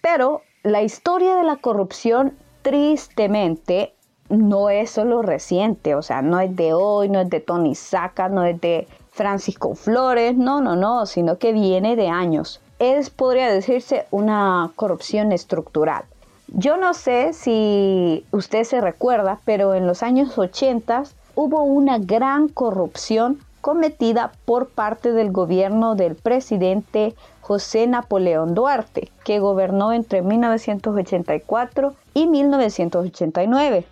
Pero 0.00 0.42
la 0.62 0.82
historia 0.82 1.36
de 1.36 1.44
la 1.44 1.56
corrupción, 1.56 2.36
tristemente, 2.62 3.92
no 4.28 4.70
es 4.70 4.90
solo 4.90 5.22
reciente, 5.22 5.94
o 5.94 6.02
sea, 6.02 6.22
no 6.22 6.40
es 6.40 6.56
de 6.56 6.72
hoy, 6.72 7.08
no 7.08 7.20
es 7.20 7.28
de 7.28 7.40
Tony 7.40 7.74
Saca, 7.74 8.28
no 8.28 8.44
es 8.44 8.60
de 8.60 8.88
Francisco 9.10 9.74
Flores, 9.74 10.36
no, 10.36 10.60
no, 10.60 10.74
no, 10.74 11.06
sino 11.06 11.38
que 11.38 11.52
viene 11.52 11.96
de 11.96 12.08
años. 12.08 12.60
Es, 12.78 13.10
podría 13.10 13.50
decirse, 13.50 14.06
una 14.10 14.72
corrupción 14.76 15.32
estructural. 15.32 16.04
Yo 16.48 16.76
no 16.76 16.94
sé 16.94 17.32
si 17.32 18.24
usted 18.30 18.62
se 18.62 18.80
recuerda, 18.80 19.40
pero 19.44 19.74
en 19.74 19.86
los 19.86 20.04
años 20.04 20.38
80 20.38 21.02
hubo 21.34 21.64
una 21.64 21.98
gran 21.98 22.48
corrupción 22.48 23.40
cometida 23.60 24.30
por 24.44 24.68
parte 24.68 25.10
del 25.10 25.32
gobierno 25.32 25.96
del 25.96 26.14
presidente 26.14 27.16
José 27.40 27.88
Napoleón 27.88 28.54
Duarte, 28.54 29.10
que 29.24 29.40
gobernó 29.40 29.92
entre 29.92 30.22
1984 30.22 31.94
y 32.14 32.28
1989, 32.28 33.84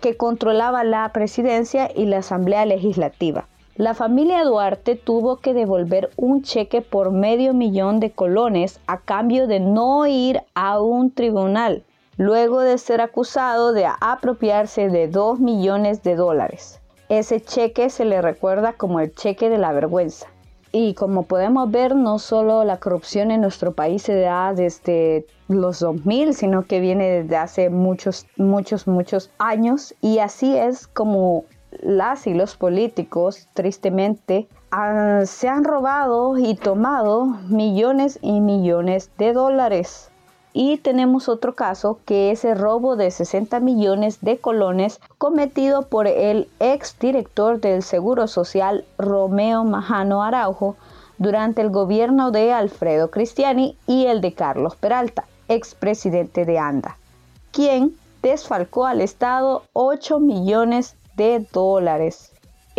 que 0.00 0.16
controlaba 0.16 0.82
la 0.82 1.08
presidencia 1.12 1.92
y 1.94 2.06
la 2.06 2.18
asamblea 2.18 2.66
legislativa. 2.66 3.46
La 3.76 3.94
familia 3.94 4.42
Duarte 4.42 4.96
tuvo 4.96 5.36
que 5.36 5.54
devolver 5.54 6.10
un 6.16 6.42
cheque 6.42 6.82
por 6.82 7.12
medio 7.12 7.54
millón 7.54 8.00
de 8.00 8.10
colones 8.10 8.80
a 8.88 8.98
cambio 8.98 9.46
de 9.46 9.60
no 9.60 10.08
ir 10.08 10.42
a 10.54 10.80
un 10.80 11.12
tribunal, 11.12 11.84
luego 12.20 12.60
de 12.60 12.76
ser 12.76 13.00
acusado 13.00 13.72
de 13.72 13.86
apropiarse 13.98 14.90
de 14.90 15.08
2 15.08 15.40
millones 15.40 16.02
de 16.02 16.16
dólares. 16.16 16.78
Ese 17.08 17.40
cheque 17.40 17.88
se 17.88 18.04
le 18.04 18.20
recuerda 18.20 18.74
como 18.74 19.00
el 19.00 19.14
cheque 19.14 19.48
de 19.48 19.56
la 19.56 19.72
vergüenza. 19.72 20.26
Y 20.70 20.92
como 20.92 21.22
podemos 21.22 21.70
ver, 21.70 21.96
no 21.96 22.18
solo 22.18 22.62
la 22.64 22.76
corrupción 22.76 23.30
en 23.30 23.40
nuestro 23.40 23.72
país 23.72 24.02
se 24.02 24.20
da 24.20 24.52
desde 24.52 25.24
los 25.48 25.80
2000, 25.80 26.34
sino 26.34 26.66
que 26.66 26.80
viene 26.80 27.22
desde 27.22 27.38
hace 27.38 27.70
muchos, 27.70 28.26
muchos, 28.36 28.86
muchos 28.86 29.30
años. 29.38 29.94
Y 30.02 30.18
así 30.18 30.54
es 30.54 30.88
como 30.88 31.44
las 31.80 32.26
y 32.26 32.34
los 32.34 32.54
políticos, 32.54 33.48
tristemente, 33.54 34.46
se 35.24 35.48
han 35.48 35.64
robado 35.64 36.36
y 36.36 36.54
tomado 36.54 37.24
millones 37.48 38.18
y 38.20 38.42
millones 38.42 39.10
de 39.16 39.32
dólares. 39.32 40.09
Y 40.52 40.78
tenemos 40.78 41.28
otro 41.28 41.54
caso 41.54 42.00
que 42.04 42.30
es 42.30 42.44
el 42.44 42.58
robo 42.58 42.96
de 42.96 43.10
60 43.10 43.60
millones 43.60 44.20
de 44.20 44.38
colones 44.38 45.00
cometido 45.16 45.82
por 45.82 46.06
el 46.06 46.48
ex 46.58 46.98
director 46.98 47.60
del 47.60 47.82
Seguro 47.82 48.26
Social 48.26 48.84
Romeo 48.98 49.64
Majano 49.64 50.22
Araujo 50.22 50.76
durante 51.18 51.60
el 51.60 51.70
gobierno 51.70 52.30
de 52.30 52.52
Alfredo 52.52 53.10
Cristiani 53.10 53.76
y 53.86 54.06
el 54.06 54.20
de 54.20 54.32
Carlos 54.32 54.74
Peralta, 54.74 55.24
expresidente 55.48 56.44
de 56.44 56.58
ANDA, 56.58 56.96
quien 57.52 57.94
desfalcó 58.22 58.86
al 58.86 59.00
Estado 59.02 59.62
8 59.74 60.18
millones 60.18 60.96
de 61.16 61.46
dólares. 61.52 62.29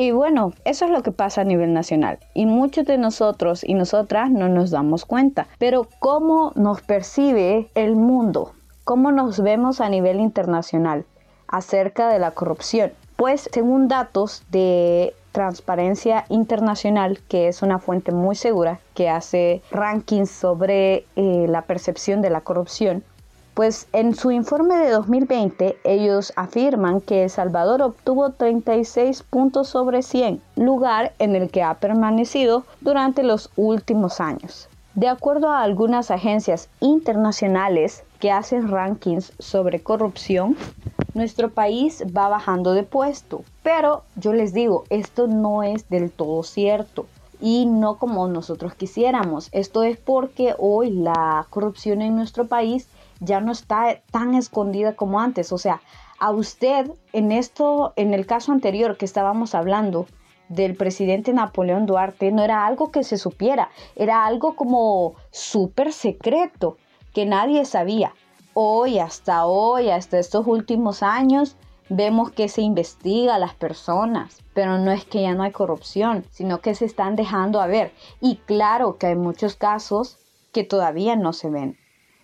Y 0.01 0.09
bueno, 0.09 0.53
eso 0.65 0.85
es 0.85 0.91
lo 0.91 1.03
que 1.03 1.11
pasa 1.11 1.41
a 1.41 1.43
nivel 1.43 1.75
nacional. 1.75 2.17
Y 2.33 2.47
muchos 2.47 2.87
de 2.87 2.97
nosotros 2.97 3.63
y 3.63 3.75
nosotras 3.75 4.31
no 4.31 4.49
nos 4.49 4.71
damos 4.71 5.05
cuenta. 5.05 5.45
Pero 5.59 5.87
¿cómo 5.99 6.53
nos 6.55 6.81
percibe 6.81 7.69
el 7.75 7.95
mundo? 7.95 8.53
¿Cómo 8.83 9.11
nos 9.11 9.41
vemos 9.41 9.79
a 9.79 9.89
nivel 9.89 10.19
internacional 10.19 11.05
acerca 11.47 12.07
de 12.09 12.17
la 12.17 12.31
corrupción? 12.31 12.93
Pues 13.15 13.47
según 13.53 13.87
datos 13.87 14.41
de 14.49 15.13
Transparencia 15.33 16.25
Internacional, 16.29 17.19
que 17.29 17.47
es 17.47 17.61
una 17.61 17.77
fuente 17.77 18.11
muy 18.11 18.35
segura 18.35 18.79
que 18.95 19.07
hace 19.07 19.61
rankings 19.69 20.31
sobre 20.31 21.05
eh, 21.15 21.45
la 21.47 21.61
percepción 21.61 22.23
de 22.23 22.31
la 22.31 22.41
corrupción, 22.41 23.03
pues 23.53 23.87
en 23.93 24.15
su 24.15 24.31
informe 24.31 24.75
de 24.77 24.91
2020 24.91 25.77
ellos 25.83 26.33
afirman 26.35 27.01
que 27.01 27.23
El 27.23 27.29
Salvador 27.29 27.81
obtuvo 27.81 28.31
36 28.31 29.23
puntos 29.23 29.67
sobre 29.67 30.01
100, 30.03 30.41
lugar 30.55 31.13
en 31.19 31.35
el 31.35 31.49
que 31.49 31.63
ha 31.63 31.75
permanecido 31.75 32.63
durante 32.79 33.23
los 33.23 33.49
últimos 33.55 34.21
años. 34.21 34.69
De 34.95 35.07
acuerdo 35.07 35.49
a 35.49 35.61
algunas 35.61 36.11
agencias 36.11 36.69
internacionales 36.81 38.03
que 38.19 38.31
hacen 38.31 38.67
rankings 38.67 39.31
sobre 39.39 39.81
corrupción, 39.81 40.57
nuestro 41.13 41.49
país 41.49 42.03
va 42.15 42.27
bajando 42.27 42.73
de 42.73 42.83
puesto. 42.83 43.43
Pero 43.63 44.03
yo 44.15 44.33
les 44.33 44.53
digo, 44.53 44.83
esto 44.89 45.27
no 45.27 45.63
es 45.63 45.87
del 45.89 46.11
todo 46.11 46.43
cierto 46.43 47.05
y 47.39 47.65
no 47.65 47.95
como 47.95 48.27
nosotros 48.27 48.75
quisiéramos. 48.75 49.49
Esto 49.51 49.83
es 49.83 49.97
porque 49.97 50.55
hoy 50.57 50.91
la 50.91 51.47
corrupción 51.49 52.01
en 52.01 52.15
nuestro 52.15 52.47
país 52.47 52.87
ya 53.21 53.39
no 53.39 53.53
está 53.53 54.01
tan 54.11 54.33
escondida 54.33 54.95
como 54.95 55.21
antes. 55.21 55.53
O 55.53 55.57
sea, 55.57 55.81
a 56.19 56.31
usted 56.31 56.91
en 57.13 57.31
esto, 57.31 57.93
en 57.95 58.13
el 58.13 58.25
caso 58.25 58.51
anterior 58.51 58.97
que 58.97 59.05
estábamos 59.05 59.55
hablando 59.55 60.07
del 60.49 60.75
presidente 60.75 61.31
Napoleón 61.31 61.85
Duarte, 61.85 62.31
no 62.31 62.43
era 62.43 62.65
algo 62.65 62.91
que 62.91 63.03
se 63.03 63.17
supiera, 63.17 63.69
era 63.95 64.25
algo 64.25 64.55
como 64.57 65.15
súper 65.29 65.93
secreto 65.93 66.77
que 67.13 67.25
nadie 67.25 67.63
sabía. 67.63 68.13
Hoy, 68.53 68.99
hasta 68.99 69.45
hoy, 69.45 69.89
hasta 69.89 70.19
estos 70.19 70.45
últimos 70.45 71.03
años, 71.03 71.55
vemos 71.87 72.31
que 72.31 72.49
se 72.49 72.61
investiga 72.61 73.35
a 73.35 73.39
las 73.39 73.53
personas, 73.53 74.41
pero 74.53 74.77
no 74.77 74.91
es 74.91 75.05
que 75.05 75.21
ya 75.21 75.33
no 75.35 75.43
hay 75.43 75.51
corrupción, 75.51 76.25
sino 76.31 76.59
que 76.59 76.75
se 76.75 76.85
están 76.85 77.15
dejando 77.15 77.61
a 77.61 77.67
ver. 77.67 77.93
Y 78.19 78.37
claro 78.37 78.97
que 78.97 79.07
hay 79.07 79.15
muchos 79.15 79.55
casos 79.55 80.17
que 80.51 80.63
todavía 80.65 81.15
no 81.15 81.31
se 81.31 81.49
ven. 81.49 81.77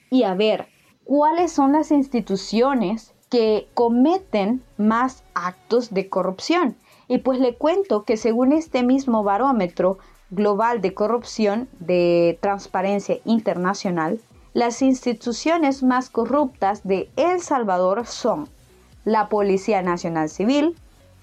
Y 0.10 0.24
a 0.24 0.34
ver, 0.34 0.68
cuáles 1.08 1.54
son 1.54 1.72
las 1.72 1.92
instituciones 1.92 3.14
que 3.30 3.68
cometen 3.74 4.62
más 4.78 5.24
actos 5.34 5.94
de 5.94 6.10
corrupción. 6.10 6.76
Y 7.08 7.20
pues 7.20 7.40
le 7.40 7.56
cuento 7.56 8.04
que 8.04 8.18
según 8.18 8.52
este 8.52 8.84
mismo 8.84 9.24
barómetro 9.24 10.00
global 10.32 10.82
de 10.82 10.94
corrupción 10.94 11.70
de 11.80 12.38
Transparencia 12.42 13.20
Internacional, 13.24 14.20
las 14.54 14.82
instituciones 14.82 15.82
más 15.82 16.10
corruptas 16.10 16.86
de 16.86 17.10
El 17.16 17.40
Salvador 17.40 18.06
son 18.06 18.50
la 19.06 19.30
Policía 19.30 19.82
Nacional 19.82 20.28
Civil, 20.28 20.76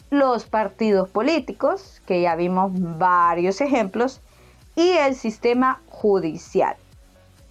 los 0.08 0.44
partidos 0.44 1.10
políticos, 1.10 2.00
que 2.06 2.22
ya 2.22 2.36
vimos 2.36 2.70
varios 2.74 3.60
ejemplos, 3.60 4.22
y 4.76 4.88
el 4.92 5.14
sistema 5.14 5.82
judicial. 5.90 6.76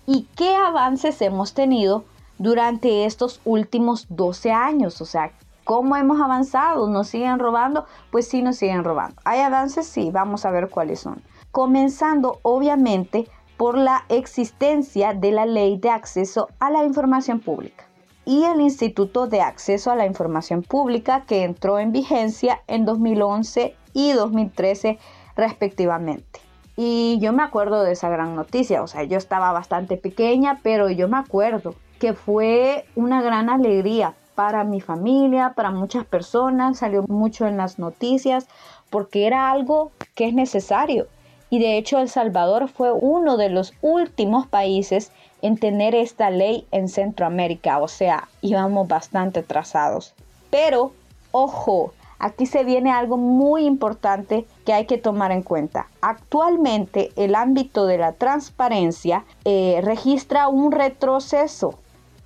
¿Y 0.08 0.28
qué 0.36 0.56
avances 0.56 1.22
hemos 1.22 1.54
tenido 1.54 2.06
durante 2.38 3.06
estos 3.06 3.42
últimos 3.46 4.08
12 4.10 4.52
años. 4.52 5.02
O 5.02 5.06
sea, 5.06 5.32
¿cómo 5.64 5.96
hemos 5.96 6.20
avanzado? 6.22 6.90
¿Nos 6.90 7.08
siguen 7.08 7.40
robando? 7.40 7.86
Pues 8.12 8.28
sí, 8.28 8.42
nos 8.42 8.58
siguen 8.58 8.84
robando. 8.84 9.16
¿Hay 9.26 9.40
avances? 9.40 9.88
Sí, 9.88 10.10
vamos 10.12 10.46
a 10.46 10.52
ver 10.52 10.70
cuáles 10.70 11.00
son. 11.00 11.22
Comenzando, 11.52 12.40
obviamente, 12.42 13.28
por 13.58 13.78
la 13.78 14.06
existencia 14.10 15.14
de 15.14 15.32
la 15.32 15.46
ley 15.46 15.78
de 15.78 15.90
acceso 15.90 16.50
a 16.60 16.70
la 16.70 16.84
información 16.84 17.40
pública. 17.40 17.86
y 18.26 18.46
el 18.46 18.62
Instituto 18.62 19.28
de 19.28 19.42
Acceso 19.42 19.92
a 19.92 19.96
la 19.96 20.06
Información 20.06 20.64
Pública 20.64 21.26
que 21.28 21.44
entró 21.44 21.78
en 21.78 21.92
vigencia 21.92 22.62
en 22.68 22.86
2011 22.86 23.76
y 23.92 24.14
2013 24.14 24.98
respectivamente. 25.36 26.40
Y 26.76 27.20
yo 27.20 27.34
me 27.34 27.44
acuerdo 27.44 27.84
de 27.84 27.92
esa 27.92 28.10
gran 28.10 28.36
noticia, 28.36 28.82
o 28.82 28.88
sea, 28.88 29.04
yo 29.04 29.18
estaba 29.18 29.52
bastante 29.52 29.98
pequeña, 29.98 30.60
pero 30.64 30.90
yo 30.90 31.08
me 31.08 31.18
acuerdo 31.18 31.76
que 32.04 32.14
fue 32.14 32.84
una 32.98 33.22
gran 33.22 33.50
alegría 33.50 34.14
para 34.36 34.66
mi 34.66 34.82
familia, 34.82 35.54
para 35.56 35.72
muchas 35.72 36.04
personas, 36.04 36.80
salió 36.80 37.04
mucho 37.08 37.48
en 37.48 37.56
las 37.56 37.80
noticias, 37.80 38.46
porque 38.90 39.26
era 39.26 39.50
algo 39.52 39.94
que 40.14 40.28
es 40.28 40.34
necesario. 40.34 41.08
Y 41.50 41.60
de 41.60 41.78
hecho 41.78 42.00
El 42.00 42.10
Salvador 42.10 42.68
fue 42.68 42.92
uno 42.92 43.38
de 43.38 43.48
los 43.48 43.74
últimos 43.82 44.48
países 44.48 45.14
en 45.42 45.58
tener 45.58 45.96
esta 45.96 46.30
ley 46.30 46.68
en 46.72 46.90
Centroamérica, 46.90 47.80
o 47.80 47.88
sea, 47.88 48.28
íbamos 48.42 48.86
bastante 48.90 49.42
trazados. 49.42 50.14
Pero, 50.50 50.92
ojo, 51.32 51.94
Aquí 52.24 52.46
se 52.46 52.64
viene 52.64 52.90
algo 52.90 53.18
muy 53.18 53.66
importante 53.66 54.46
que 54.66 54.72
hay 54.72 54.86
que 54.86 54.98
tomar 54.98 55.34
en 55.34 55.42
cuenta. 55.42 55.88
Actualmente 56.00 57.12
el 57.18 57.36
ámbito 57.36 57.86
de 57.86 57.98
la 57.98 58.14
transparencia 58.14 59.26
eh, 59.44 59.82
registra 59.84 60.48
un 60.48 60.72
retroceso, 60.72 61.80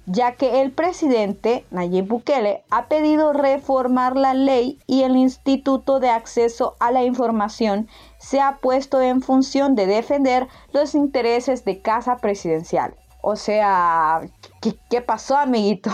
ya 0.08 0.32
que 0.36 0.62
el 0.62 0.72
presidente 0.72 1.66
Nayib 1.70 2.08
Bukele 2.08 2.64
ha 2.70 2.86
pedido 2.86 3.34
reformar 3.34 4.16
la 4.16 4.34
ley 4.34 4.80
y 4.88 5.04
el 5.04 5.18
Instituto 5.18 6.00
de 6.00 6.10
Acceso 6.10 6.76
a 6.80 6.92
la 6.92 7.04
Información 7.04 7.90
se 8.18 8.40
ha 8.40 8.58
puesto 8.58 9.02
en 9.02 9.22
función 9.22 9.76
de 9.76 9.86
defender 9.86 10.48
los 10.72 10.96
intereses 10.96 11.66
de 11.66 11.82
casa 11.82 12.18
presidencial. 12.18 12.96
O 13.22 13.36
sea, 13.36 14.22
¿qué, 14.62 15.02
pasó, 15.02 15.38
amiguito? 15.38 15.92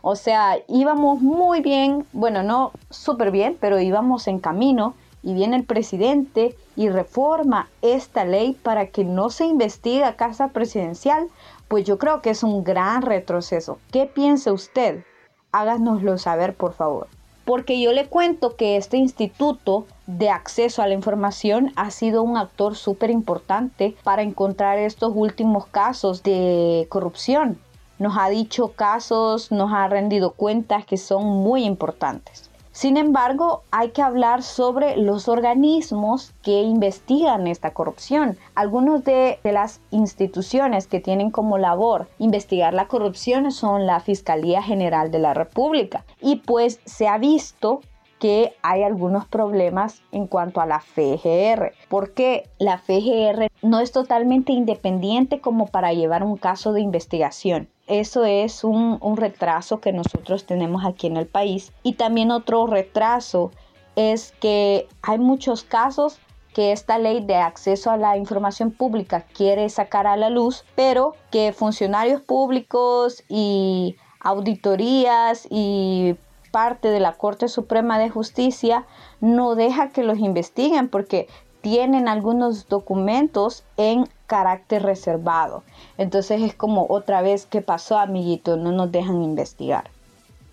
O 0.00 0.14
sea, 0.14 0.58
íbamos 0.68 1.20
muy 1.20 1.60
bien, 1.60 2.06
bueno, 2.12 2.44
no 2.44 2.70
súper 2.88 3.32
bien, 3.32 3.58
pero 3.60 3.80
íbamos 3.80 4.28
en 4.28 4.38
camino 4.38 4.94
y 5.24 5.34
viene 5.34 5.56
el 5.56 5.64
presidente 5.64 6.54
y 6.76 6.88
reforma 6.88 7.68
esta 7.82 8.24
ley 8.24 8.52
para 8.62 8.86
que 8.86 9.02
no 9.02 9.30
se 9.30 9.46
investigue 9.46 10.04
a 10.04 10.14
casa 10.14 10.48
presidencial, 10.48 11.26
pues 11.68 11.84
yo 11.84 11.98
creo 11.98 12.22
que 12.22 12.30
es 12.30 12.42
un 12.42 12.64
gran 12.64 13.02
retroceso. 13.02 13.78
¿Qué 13.92 14.06
piensa 14.06 14.52
usted? 14.52 15.04
Háganoslo 15.52 16.18
saber, 16.18 16.54
por 16.54 16.72
favor 16.72 17.08
porque 17.48 17.80
yo 17.80 17.94
le 17.94 18.08
cuento 18.08 18.56
que 18.56 18.76
este 18.76 18.98
instituto 18.98 19.86
de 20.06 20.28
acceso 20.28 20.82
a 20.82 20.86
la 20.86 20.92
información 20.92 21.72
ha 21.76 21.90
sido 21.90 22.22
un 22.22 22.36
actor 22.36 22.76
súper 22.76 23.08
importante 23.08 23.96
para 24.04 24.20
encontrar 24.20 24.78
estos 24.78 25.12
últimos 25.14 25.64
casos 25.64 26.22
de 26.22 26.86
corrupción. 26.90 27.58
Nos 27.98 28.18
ha 28.18 28.28
dicho 28.28 28.72
casos, 28.72 29.50
nos 29.50 29.72
ha 29.72 29.88
rendido 29.88 30.32
cuentas 30.32 30.84
que 30.84 30.98
son 30.98 31.24
muy 31.24 31.64
importantes. 31.64 32.47
Sin 32.78 32.96
embargo, 32.96 33.64
hay 33.72 33.90
que 33.90 34.02
hablar 34.02 34.44
sobre 34.44 34.96
los 34.96 35.26
organismos 35.26 36.32
que 36.44 36.62
investigan 36.62 37.48
esta 37.48 37.74
corrupción. 37.74 38.38
Algunos 38.54 39.02
de, 39.02 39.40
las 39.42 39.80
instituciones 39.90 40.86
que 40.86 41.00
tienen 41.00 41.32
como 41.32 41.58
labor 41.58 42.06
investigar 42.20 42.74
la 42.74 42.86
corrupción 42.86 43.50
son 43.50 43.84
la 43.84 43.98
Fiscalía 43.98 44.62
General 44.62 45.10
de 45.10 45.18
la 45.18 45.34
República. 45.34 46.04
Y 46.20 46.36
pues 46.36 46.78
se 46.84 47.08
ha 47.08 47.18
visto 47.18 47.80
que 48.18 48.54
hay 48.62 48.82
algunos 48.82 49.26
problemas 49.26 50.02
en 50.12 50.26
cuanto 50.26 50.60
a 50.60 50.66
la 50.66 50.80
FGR, 50.80 51.72
porque 51.88 52.48
la 52.58 52.78
FGR 52.78 53.48
no 53.62 53.80
es 53.80 53.92
totalmente 53.92 54.52
independiente 54.52 55.40
como 55.40 55.66
para 55.66 55.92
llevar 55.92 56.22
un 56.22 56.36
caso 56.36 56.72
de 56.72 56.80
investigación. 56.80 57.68
Eso 57.86 58.24
es 58.24 58.64
un, 58.64 58.98
retraso 59.16 59.80
que 59.80 59.92
nosotros 59.92 60.44
tenemos 60.44 60.84
aquí 60.84 61.06
en 61.06 61.16
el 61.16 61.26
país. 61.26 61.72
Y 61.82 61.94
también 61.94 62.30
otro 62.30 62.66
retraso 62.66 63.50
es 63.96 64.32
que 64.40 64.86
hay 65.02 65.18
muchos 65.18 65.64
casos 65.64 66.20
que 66.54 66.72
esta 66.72 66.98
ley 66.98 67.24
de 67.24 67.36
acceso 67.36 67.90
a 67.90 67.96
la 67.96 68.16
información 68.16 68.72
pública 68.72 69.24
quiere 69.32 69.68
sacar 69.70 70.06
a 70.06 70.16
la 70.16 70.28
luz, 70.28 70.64
pero 70.74 71.14
que 71.30 71.52
funcionarios 71.52 72.20
públicos 72.20 73.22
y 73.28 73.96
auditorías 74.20 75.46
y 75.50 76.16
parte 76.50 76.88
de 76.88 77.00
la 77.00 77.12
Corte 77.12 77.48
Suprema 77.48 77.98
de 77.98 78.10
Justicia 78.10 78.84
no 79.20 79.54
deja 79.54 79.88
que 79.90 80.02
los 80.02 80.18
investiguen 80.18 80.88
porque 80.88 81.28
tienen 81.60 82.08
algunos 82.08 82.68
documentos 82.68 83.64
en 83.76 84.08
carácter 84.26 84.82
reservado. 84.82 85.62
Entonces 85.96 86.42
es 86.42 86.54
como 86.54 86.86
otra 86.88 87.22
vez, 87.22 87.46
¿qué 87.46 87.62
pasó, 87.62 87.98
amiguito? 87.98 88.56
No 88.56 88.72
nos 88.72 88.92
dejan 88.92 89.22
investigar. 89.22 89.90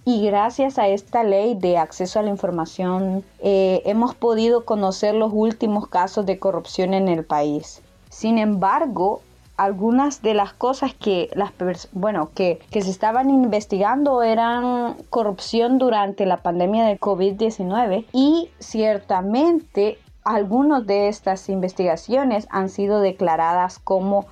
Y 0.08 0.24
gracias 0.24 0.78
a 0.78 0.88
esta 0.88 1.24
ley 1.24 1.56
de 1.56 1.78
acceso 1.78 2.20
a 2.20 2.22
la 2.22 2.30
información 2.30 3.24
eh, 3.40 3.82
hemos 3.86 4.14
podido 4.14 4.64
conocer 4.64 5.16
los 5.16 5.32
últimos 5.34 5.88
casos 5.88 6.28
de 6.28 6.38
corrupción 6.38 6.94
en 6.94 7.08
el 7.08 7.26
país. 7.26 7.82
Sin 8.10 8.38
embargo, 8.38 9.22
algunas 9.58 10.22
de 10.22 10.34
las 10.34 10.54
cosas 10.54 10.94
que 10.94 11.30
las 11.34 11.52
bueno 11.94 12.30
que, 12.34 12.60
que 12.72 12.82
se 12.82 12.92
estaban 12.92 13.30
investigando 13.30 14.22
eran 14.22 14.96
corrupción 15.10 15.78
durante 15.78 16.26
la 16.26 16.38
pandemia 16.38 16.86
de 16.86 17.00
COVID-19 17.00 18.06
y 18.12 18.50
ciertamente 18.60 19.98
algunas 20.26 20.86
de 20.86 21.08
estas 21.08 21.48
investigaciones 21.50 22.48
han 22.50 22.70
sido 22.70 23.00
declaradas 23.00 23.80
como 23.80 24.26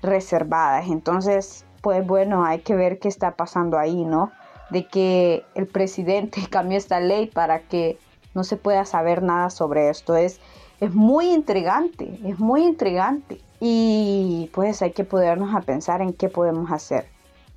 reservadas. 0.00 0.88
Entonces, 0.88 1.66
pues 1.82 2.06
bueno, 2.06 2.44
hay 2.44 2.60
que 2.60 2.74
ver 2.74 2.98
qué 2.98 3.08
está 3.08 3.32
pasando 3.32 3.78
ahí, 3.78 4.04
¿no? 4.04 4.30
De 4.70 4.86
que 4.86 5.44
el 5.54 5.66
presidente 5.66 6.42
cambió 6.50 6.78
esta 6.78 7.00
ley 7.00 7.26
para 7.26 7.60
que 7.60 7.98
no 8.32 8.44
se 8.44 8.56
pueda 8.56 8.84
saber 8.84 9.22
nada 9.22 9.50
sobre 9.50 9.90
esto. 9.90 10.16
Es, 10.16 10.40
es 10.80 10.94
muy 10.94 11.32
intrigante, 11.32 12.18
es 12.24 12.38
muy 12.38 12.62
intrigante. 12.64 13.40
Y 13.60 14.50
pues 14.54 14.82
hay 14.82 14.92
que 14.92 15.04
podernos 15.04 15.54
a 15.54 15.60
pensar 15.60 16.00
en 16.00 16.12
qué 16.12 16.28
podemos 16.28 16.72
hacer. 16.72 17.06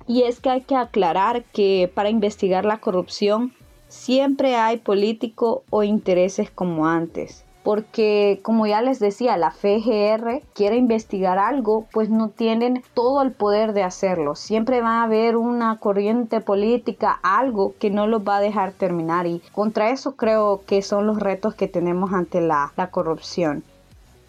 Y 0.06 0.22
es 0.22 0.40
que 0.40 0.50
hay 0.50 0.60
que 0.60 0.76
aclarar 0.76 1.44
que 1.44 1.90
para 1.92 2.10
investigar 2.10 2.64
la 2.64 2.78
corrupción 2.78 3.54
siempre 3.88 4.56
hay 4.56 4.76
político 4.76 5.64
o 5.70 5.82
intereses 5.82 6.50
como 6.50 6.86
antes 6.86 7.44
porque 7.64 8.40
como 8.42 8.66
ya 8.66 8.82
les 8.82 9.00
decía, 9.00 9.38
la 9.38 9.50
FGR 9.50 10.42
quiere 10.52 10.76
investigar 10.76 11.38
algo, 11.38 11.86
pues 11.92 12.10
no 12.10 12.28
tienen 12.28 12.84
todo 12.92 13.22
el 13.22 13.32
poder 13.32 13.72
de 13.72 13.82
hacerlo. 13.82 14.36
Siempre 14.36 14.82
va 14.82 15.00
a 15.00 15.04
haber 15.04 15.36
una 15.36 15.78
corriente 15.78 16.42
política, 16.42 17.18
algo 17.22 17.74
que 17.80 17.90
no 17.90 18.06
los 18.06 18.20
va 18.20 18.36
a 18.36 18.40
dejar 18.40 18.72
terminar 18.72 19.26
y 19.26 19.40
contra 19.52 19.90
eso 19.90 20.14
creo 20.14 20.60
que 20.66 20.82
son 20.82 21.06
los 21.06 21.18
retos 21.18 21.54
que 21.54 21.66
tenemos 21.66 22.12
ante 22.12 22.42
la, 22.42 22.72
la 22.76 22.90
corrupción. 22.90 23.64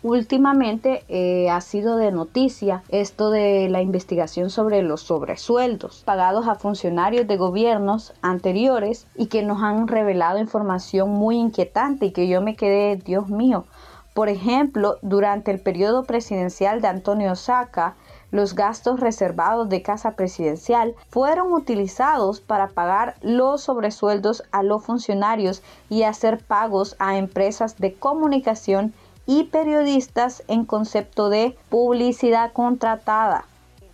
Últimamente 0.08 1.04
eh, 1.08 1.50
ha 1.50 1.60
sido 1.62 1.98
de 1.98 2.12
noticia 2.12 2.84
esto 2.89 3.32
de 3.32 3.70
la 3.70 3.82
investigación 3.82 4.52
sobre 4.52 4.84
los 4.84 5.02
sobresueldos 5.02 6.04
pagados 6.06 6.48
a 6.48 6.54
funcionarios 6.54 7.26
de 7.26 7.38
gobiernos 7.38 8.13
anteriores 8.22 9.08
y 9.15 9.26
que 9.26 9.41
nos 9.41 9.63
han 9.63 9.88
revelado 9.88 10.38
información 10.38 11.10
muy 11.10 11.38
inquietante 11.38 12.06
y 12.06 12.12
que 12.12 12.28
yo 12.28 12.39
me 12.44 12.56
quedé, 12.56 12.98
Dios 12.98 13.30
mío. 13.30 13.65
Por 14.13 14.30
ejemplo, 14.30 15.00
durante 15.02 15.50
el 15.50 15.60
periodo 15.60 16.04
presidencial 16.04 16.82
de 16.82 16.88
Antonio 16.88 17.36
Saca, 17.36 17.96
los 18.30 18.54
gastos 18.54 19.00
reservados 19.00 19.70
de 19.70 19.82
casa 19.82 20.12
presidencial 20.12 20.94
fueron 21.10 21.52
utilizados 21.52 22.41
para 22.41 22.68
pagar 22.68 23.15
los 23.22 23.62
sobresueldos 23.62 24.44
a 24.52 24.62
los 24.62 24.84
funcionarios 24.84 25.63
y 25.89 26.04
hacer 26.04 26.38
pagos 26.38 26.96
a 27.00 27.18
empresas 27.18 27.78
de 27.78 27.96
comunicación 27.96 28.94
y 29.26 29.46
periodistas 29.46 30.44
en 30.48 30.66
concepto 30.66 31.30
de 31.30 31.58
publicidad 31.70 32.52
contratada. 32.54 33.46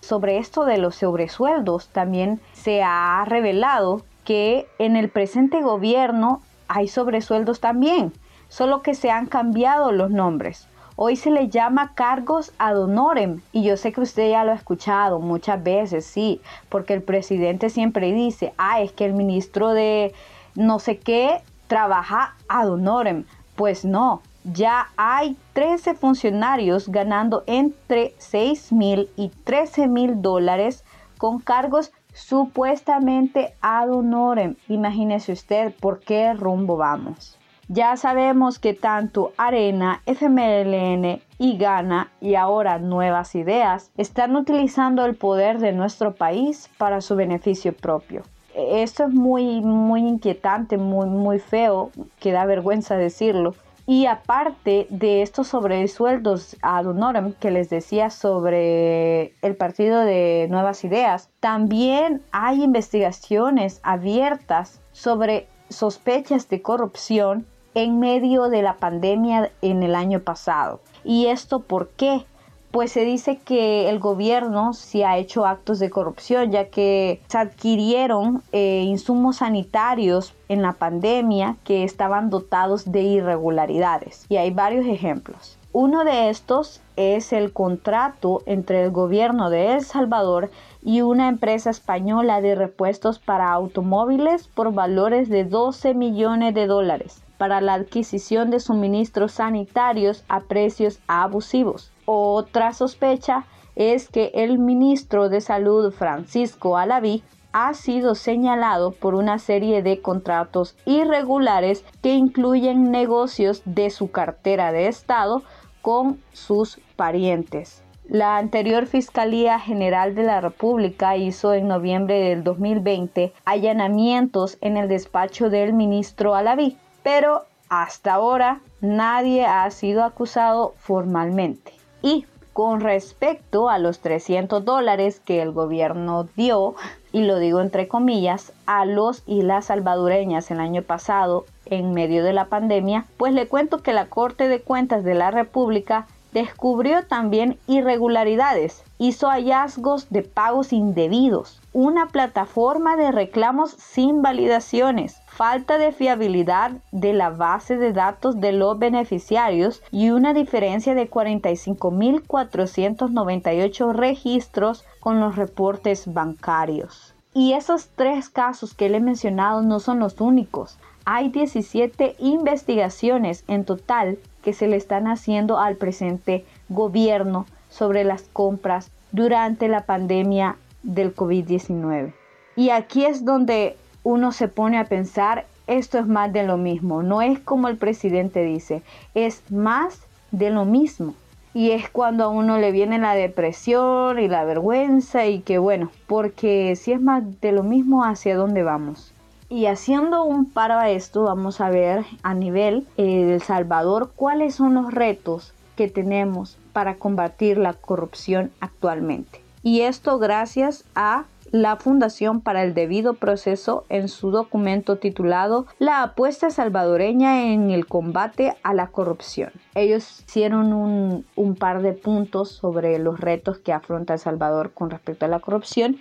Sobre 0.01 0.37
esto 0.37 0.65
de 0.65 0.77
los 0.77 0.95
sobresueldos 0.95 1.87
también 1.89 2.41
se 2.53 2.81
ha 2.83 3.23
revelado 3.25 4.01
que 4.23 4.67
en 4.79 4.95
el 4.95 5.09
presente 5.09 5.61
gobierno 5.61 6.41
hay 6.67 6.87
sobresueldos 6.87 7.59
también, 7.59 8.13
solo 8.49 8.81
que 8.81 8.95
se 8.95 9.11
han 9.11 9.27
cambiado 9.27 9.91
los 9.91 10.09
nombres. 10.09 10.67
Hoy 10.95 11.15
se 11.15 11.31
le 11.31 11.49
llama 11.49 11.93
cargos 11.95 12.51
ad 12.57 12.79
honorem 12.79 13.41
y 13.51 13.63
yo 13.63 13.77
sé 13.77 13.91
que 13.91 14.01
usted 14.01 14.29
ya 14.29 14.43
lo 14.43 14.51
ha 14.51 14.55
escuchado 14.55 15.19
muchas 15.19 15.63
veces, 15.63 16.05
sí, 16.05 16.41
porque 16.69 16.93
el 16.93 17.01
presidente 17.01 17.69
siempre 17.69 18.11
dice, 18.11 18.53
ah, 18.57 18.81
es 18.81 18.91
que 18.91 19.05
el 19.05 19.13
ministro 19.13 19.69
de 19.69 20.13
no 20.55 20.79
sé 20.79 20.99
qué 20.99 21.41
trabaja 21.67 22.35
ad 22.47 22.69
honorem. 22.69 23.25
Pues 23.55 23.85
no, 23.85 24.21
ya 24.43 24.89
hay 24.97 25.37
13 25.53 25.93
funcionarios 25.95 26.89
ganando 26.89 27.43
entre 27.45 28.13
6 28.17 28.71
mil 28.71 29.09
y 29.15 29.29
13 29.29 29.87
mil 29.87 30.21
dólares 30.21 30.83
con 31.17 31.39
cargos 31.39 31.91
supuestamente 32.13 33.53
ad 33.61 33.89
honorem. 33.89 34.55
Imagínese 34.67 35.31
usted 35.31 35.73
por 35.79 35.99
qué 35.99 36.33
rumbo 36.33 36.77
vamos. 36.77 37.37
Ya 37.67 37.95
sabemos 37.95 38.59
que 38.59 38.73
tanto 38.73 39.31
Arena, 39.37 40.01
FMLN 40.05 41.21
y 41.37 41.57
Gana 41.57 42.11
y 42.19 42.35
ahora 42.35 42.79
Nuevas 42.79 43.33
Ideas 43.33 43.91
están 43.95 44.35
utilizando 44.35 45.05
el 45.05 45.15
poder 45.15 45.59
de 45.59 45.71
nuestro 45.71 46.13
país 46.13 46.69
para 46.77 46.99
su 46.99 47.15
beneficio 47.15 47.73
propio. 47.73 48.23
Esto 48.53 49.05
es 49.05 49.13
muy, 49.13 49.61
muy 49.61 50.01
inquietante, 50.01 50.77
muy, 50.77 51.07
muy 51.07 51.39
feo, 51.39 51.91
que 52.19 52.33
da 52.33 52.45
vergüenza 52.45 52.97
decirlo. 52.97 53.55
Y 53.87 54.05
aparte 54.05 54.87
de 54.89 55.21
estos 55.21 55.47
sobresueldos 55.47 56.55
ad 56.61 56.85
honorem 56.85 57.33
que 57.33 57.51
les 57.51 57.69
decía 57.69 58.09
sobre 58.09 59.33
el 59.41 59.55
partido 59.55 60.01
de 60.01 60.47
Nuevas 60.49 60.83
Ideas, 60.83 61.29
también 61.39 62.21
hay 62.31 62.63
investigaciones 62.63 63.79
abiertas 63.83 64.81
sobre 64.91 65.47
sospechas 65.69 66.47
de 66.49 66.61
corrupción 66.61 67.45
en 67.73 67.99
medio 67.99 68.49
de 68.49 68.61
la 68.61 68.77
pandemia 68.77 69.51
en 69.61 69.83
el 69.83 69.95
año 69.95 70.19
pasado. 70.19 70.81
¿Y 71.03 71.27
esto 71.27 71.61
por 71.61 71.89
qué? 71.89 72.25
Pues 72.71 72.93
se 72.93 73.03
dice 73.03 73.37
que 73.37 73.89
el 73.89 73.99
gobierno 73.99 74.73
sí 74.73 75.03
ha 75.03 75.17
hecho 75.17 75.45
actos 75.45 75.77
de 75.79 75.89
corrupción, 75.89 76.51
ya 76.51 76.69
que 76.69 77.21
se 77.27 77.37
adquirieron 77.37 78.43
eh, 78.53 78.83
insumos 78.87 79.37
sanitarios 79.37 80.33
en 80.47 80.61
la 80.61 80.71
pandemia 80.73 81.57
que 81.65 81.83
estaban 81.83 82.29
dotados 82.29 82.89
de 82.89 83.01
irregularidades. 83.01 84.25
Y 84.29 84.37
hay 84.37 84.51
varios 84.51 84.85
ejemplos. 84.85 85.57
Uno 85.73 86.05
de 86.05 86.29
estos 86.29 86.81
es 86.95 87.33
el 87.33 87.51
contrato 87.51 88.41
entre 88.45 88.83
el 88.83 88.91
gobierno 88.91 89.49
de 89.49 89.73
El 89.73 89.81
Salvador 89.81 90.49
y 90.81 91.01
una 91.01 91.27
empresa 91.27 91.69
española 91.69 92.39
de 92.39 92.55
repuestos 92.55 93.19
para 93.19 93.51
automóviles 93.51 94.47
por 94.47 94.73
valores 94.73 95.27
de 95.29 95.43
12 95.43 95.93
millones 95.93 96.53
de 96.53 96.67
dólares 96.67 97.21
para 97.37 97.59
la 97.59 97.73
adquisición 97.73 98.51
de 98.51 98.59
suministros 98.59 99.31
sanitarios 99.31 100.23
a 100.29 100.41
precios 100.41 100.99
abusivos. 101.07 101.90
Otra 102.05 102.73
sospecha 102.73 103.45
es 103.75 104.09
que 104.09 104.31
el 104.33 104.59
ministro 104.59 105.29
de 105.29 105.41
Salud 105.41 105.91
Francisco 105.91 106.77
Alaví 106.77 107.23
ha 107.53 107.73
sido 107.73 108.15
señalado 108.15 108.91
por 108.91 109.15
una 109.15 109.39
serie 109.39 109.83
de 109.83 110.01
contratos 110.01 110.75
irregulares 110.85 111.83
que 112.01 112.13
incluyen 112.13 112.91
negocios 112.91 113.61
de 113.65 113.89
su 113.89 114.11
cartera 114.11 114.71
de 114.71 114.87
Estado 114.87 115.43
con 115.81 116.21
sus 116.31 116.79
parientes. 116.95 117.83
La 118.07 118.37
anterior 118.37 118.87
Fiscalía 118.87 119.59
General 119.59 120.15
de 120.15 120.23
la 120.23 120.41
República 120.41 121.15
hizo 121.15 121.53
en 121.53 121.67
noviembre 121.67 122.19
del 122.19 122.43
2020 122.43 123.33
allanamientos 123.45 124.57
en 124.61 124.75
el 124.75 124.87
despacho 124.87 125.49
del 125.49 125.73
ministro 125.73 126.35
Alaví, 126.35 126.77
pero 127.03 127.45
hasta 127.69 128.13
ahora 128.13 128.59
nadie 128.81 129.45
ha 129.45 129.69
sido 129.71 130.03
acusado 130.03 130.73
formalmente. 130.77 131.80
Y 132.01 132.25
con 132.53 132.81
respecto 132.81 133.69
a 133.69 133.77
los 133.77 133.99
300 133.99 134.65
dólares 134.65 135.21
que 135.23 135.41
el 135.41 135.51
gobierno 135.51 136.27
dio, 136.35 136.75
y 137.13 137.21
lo 137.23 137.39
digo 137.39 137.61
entre 137.61 137.87
comillas, 137.87 138.51
a 138.65 138.85
los 138.85 139.23
y 139.25 139.41
las 139.41 139.65
salvadoreñas 139.65 140.51
el 140.51 140.59
año 140.59 140.81
pasado 140.81 141.45
en 141.65 141.93
medio 141.93 142.23
de 142.23 142.33
la 142.33 142.45
pandemia, 142.45 143.05
pues 143.17 143.33
le 143.33 143.47
cuento 143.47 143.81
que 143.81 143.93
la 143.93 144.07
Corte 144.07 144.49
de 144.49 144.61
Cuentas 144.61 145.03
de 145.03 145.15
la 145.15 145.31
República 145.31 146.07
descubrió 146.33 147.03
también 147.03 147.57
irregularidades, 147.67 148.83
hizo 148.97 149.27
hallazgos 149.27 150.09
de 150.09 150.23
pagos 150.23 150.73
indebidos, 150.73 151.60
una 151.73 152.07
plataforma 152.07 152.97
de 152.97 153.13
reclamos 153.13 153.71
sin 153.71 154.21
validaciones, 154.21 155.21
falta 155.27 155.77
de 155.77 155.93
fiabilidad 155.93 156.73
de 156.91 157.13
la 157.13 157.29
base 157.29 157.77
de 157.77 157.93
datos 157.93 158.41
de 158.41 158.51
los 158.51 158.77
beneficiarios 158.77 159.81
y 159.89 160.09
una 160.09 160.33
diferencia 160.33 160.95
de 160.95 161.09
45.498 161.09 163.93
registros 163.93 164.83
con 164.99 165.21
los 165.21 165.37
reportes 165.37 166.13
bancarios. 166.13 167.15
Y 167.33 167.53
esos 167.53 167.87
tres 167.95 168.27
casos 168.27 168.73
que 168.73 168.89
le 168.89 168.97
he 168.97 169.01
mencionado 169.01 169.61
no 169.61 169.79
son 169.79 169.99
los 169.99 170.19
únicos. 170.19 170.77
Hay 171.05 171.29
17 171.29 172.17
investigaciones 172.19 173.45
en 173.47 173.63
total 173.63 174.19
que 174.43 174.51
se 174.51 174.67
le 174.67 174.75
están 174.75 175.07
haciendo 175.07 175.57
al 175.57 175.77
presente 175.77 176.45
gobierno 176.67 177.45
sobre 177.69 178.03
las 178.03 178.23
compras 178.23 178.91
durante 179.13 179.69
la 179.69 179.85
pandemia 179.85 180.57
del 180.83 181.15
COVID-19. 181.15 182.13
Y 182.55 182.69
aquí 182.69 183.05
es 183.05 183.23
donde 183.23 183.77
uno 184.03 184.31
se 184.31 184.47
pone 184.47 184.77
a 184.77 184.85
pensar, 184.85 185.45
esto 185.67 185.99
es 185.99 186.07
más 186.07 186.33
de 186.33 186.43
lo 186.43 186.57
mismo, 186.57 187.03
no 187.03 187.21
es 187.21 187.39
como 187.39 187.67
el 187.67 187.77
presidente 187.77 188.43
dice, 188.43 188.81
es 189.13 189.49
más 189.51 190.01
de 190.31 190.49
lo 190.49 190.65
mismo. 190.65 191.13
Y 191.53 191.71
es 191.71 191.89
cuando 191.89 192.23
a 192.23 192.29
uno 192.29 192.57
le 192.57 192.71
viene 192.71 192.97
la 192.97 193.13
depresión 193.13 194.19
y 194.19 194.29
la 194.29 194.45
vergüenza 194.45 195.25
y 195.25 195.41
que 195.41 195.57
bueno, 195.57 195.91
porque 196.07 196.75
si 196.77 196.93
es 196.93 197.01
más 197.01 197.23
de 197.41 197.51
lo 197.51 197.63
mismo, 197.63 198.05
¿hacia 198.05 198.37
dónde 198.37 198.63
vamos? 198.63 199.13
Y 199.49 199.65
haciendo 199.65 200.23
un 200.23 200.49
paro 200.49 200.75
a 200.75 200.89
esto, 200.89 201.23
vamos 201.23 201.59
a 201.59 201.69
ver 201.69 202.05
a 202.23 202.33
nivel 202.33 202.87
eh, 202.95 203.25
de 203.25 203.33
El 203.35 203.41
Salvador 203.41 204.13
cuáles 204.15 204.55
son 204.55 204.75
los 204.75 204.93
retos 204.93 205.53
que 205.75 205.89
tenemos 205.89 206.57
para 206.71 206.95
combatir 206.95 207.57
la 207.57 207.73
corrupción 207.73 208.51
actualmente. 208.61 209.41
Y 209.63 209.81
esto 209.81 210.17
gracias 210.17 210.85
a 210.95 211.25
la 211.51 211.75
Fundación 211.75 212.41
para 212.41 212.63
el 212.63 212.73
Debido 212.73 213.13
Proceso 213.13 213.85
en 213.89 214.07
su 214.07 214.31
documento 214.31 214.97
titulado 214.97 215.67
La 215.79 216.01
apuesta 216.01 216.49
salvadoreña 216.49 217.51
en 217.51 217.69
el 217.69 217.85
combate 217.85 218.55
a 218.63 218.73
la 218.73 218.87
corrupción. 218.87 219.51
Ellos 219.75 220.23
hicieron 220.25 220.73
un, 220.73 221.55
par 221.55 221.81
de 221.81 221.93
puntos 221.93 222.49
sobre 222.49 222.97
los 222.97 223.19
retos 223.19 223.59
que 223.59 223.73
afronta 223.73 224.13
El 224.13 224.19
Salvador 224.19 224.71
con 224.73 224.89
respecto 224.89 225.25
a 225.25 225.29
la 225.29 225.39
corrupción 225.39 225.97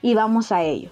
y 0.00 0.14
vamos 0.14 0.52
a 0.52 0.62
ello. 0.62 0.90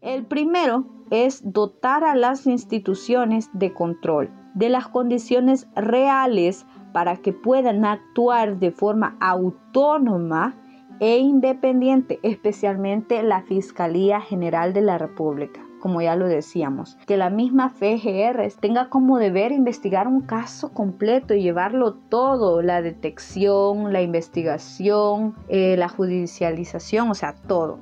El 0.00 0.24
primero 0.24 0.84
es 1.10 1.52
dotar 1.52 2.04
a 2.04 2.14
las 2.14 2.46
instituciones 2.46 3.50
de 3.52 3.74
control 3.74 4.30
de 4.54 4.68
las 4.68 4.86
condiciones 4.88 5.66
reales 5.74 6.64
para 6.94 7.16
que 7.16 7.32
puedan 7.32 7.84
actuar 7.84 8.60
de 8.60 8.70
forma 8.70 9.16
autónoma 9.20 10.54
e 11.00 11.18
independiente, 11.18 12.20
especialmente 12.22 13.20
la 13.24 13.42
Fiscalía 13.42 14.20
General 14.20 14.72
de 14.72 14.80
la 14.80 14.96
República 14.96 15.60
como 15.84 16.00
ya 16.00 16.16
lo 16.16 16.26
decíamos, 16.28 16.96
que 17.06 17.18
la 17.18 17.28
misma 17.28 17.68
FGR 17.68 18.50
tenga 18.58 18.88
como 18.88 19.18
deber 19.18 19.52
investigar 19.52 20.08
un 20.08 20.22
caso 20.22 20.72
completo 20.72 21.34
y 21.34 21.42
llevarlo 21.42 21.92
todo, 21.92 22.62
la 22.62 22.80
detección, 22.80 23.92
la 23.92 24.00
investigación, 24.00 25.34
eh, 25.48 25.76
la 25.76 25.90
judicialización, 25.90 27.10
o 27.10 27.14
sea, 27.14 27.34
todo. 27.34 27.80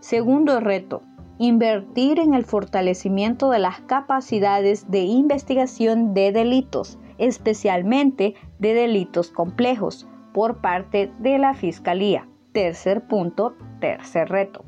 Segundo 0.00 0.60
reto, 0.60 1.02
invertir 1.36 2.20
en 2.20 2.32
el 2.32 2.46
fortalecimiento 2.46 3.50
de 3.50 3.58
las 3.58 3.80
capacidades 3.80 4.90
de 4.90 5.00
investigación 5.00 6.14
de 6.14 6.32
delitos, 6.32 6.98
especialmente 7.22 8.34
de 8.58 8.74
delitos 8.74 9.30
complejos, 9.30 10.08
por 10.34 10.60
parte 10.60 11.12
de 11.20 11.38
la 11.38 11.54
Fiscalía. 11.54 12.26
Tercer 12.52 13.06
punto, 13.06 13.54
tercer 13.80 14.28
reto. 14.28 14.64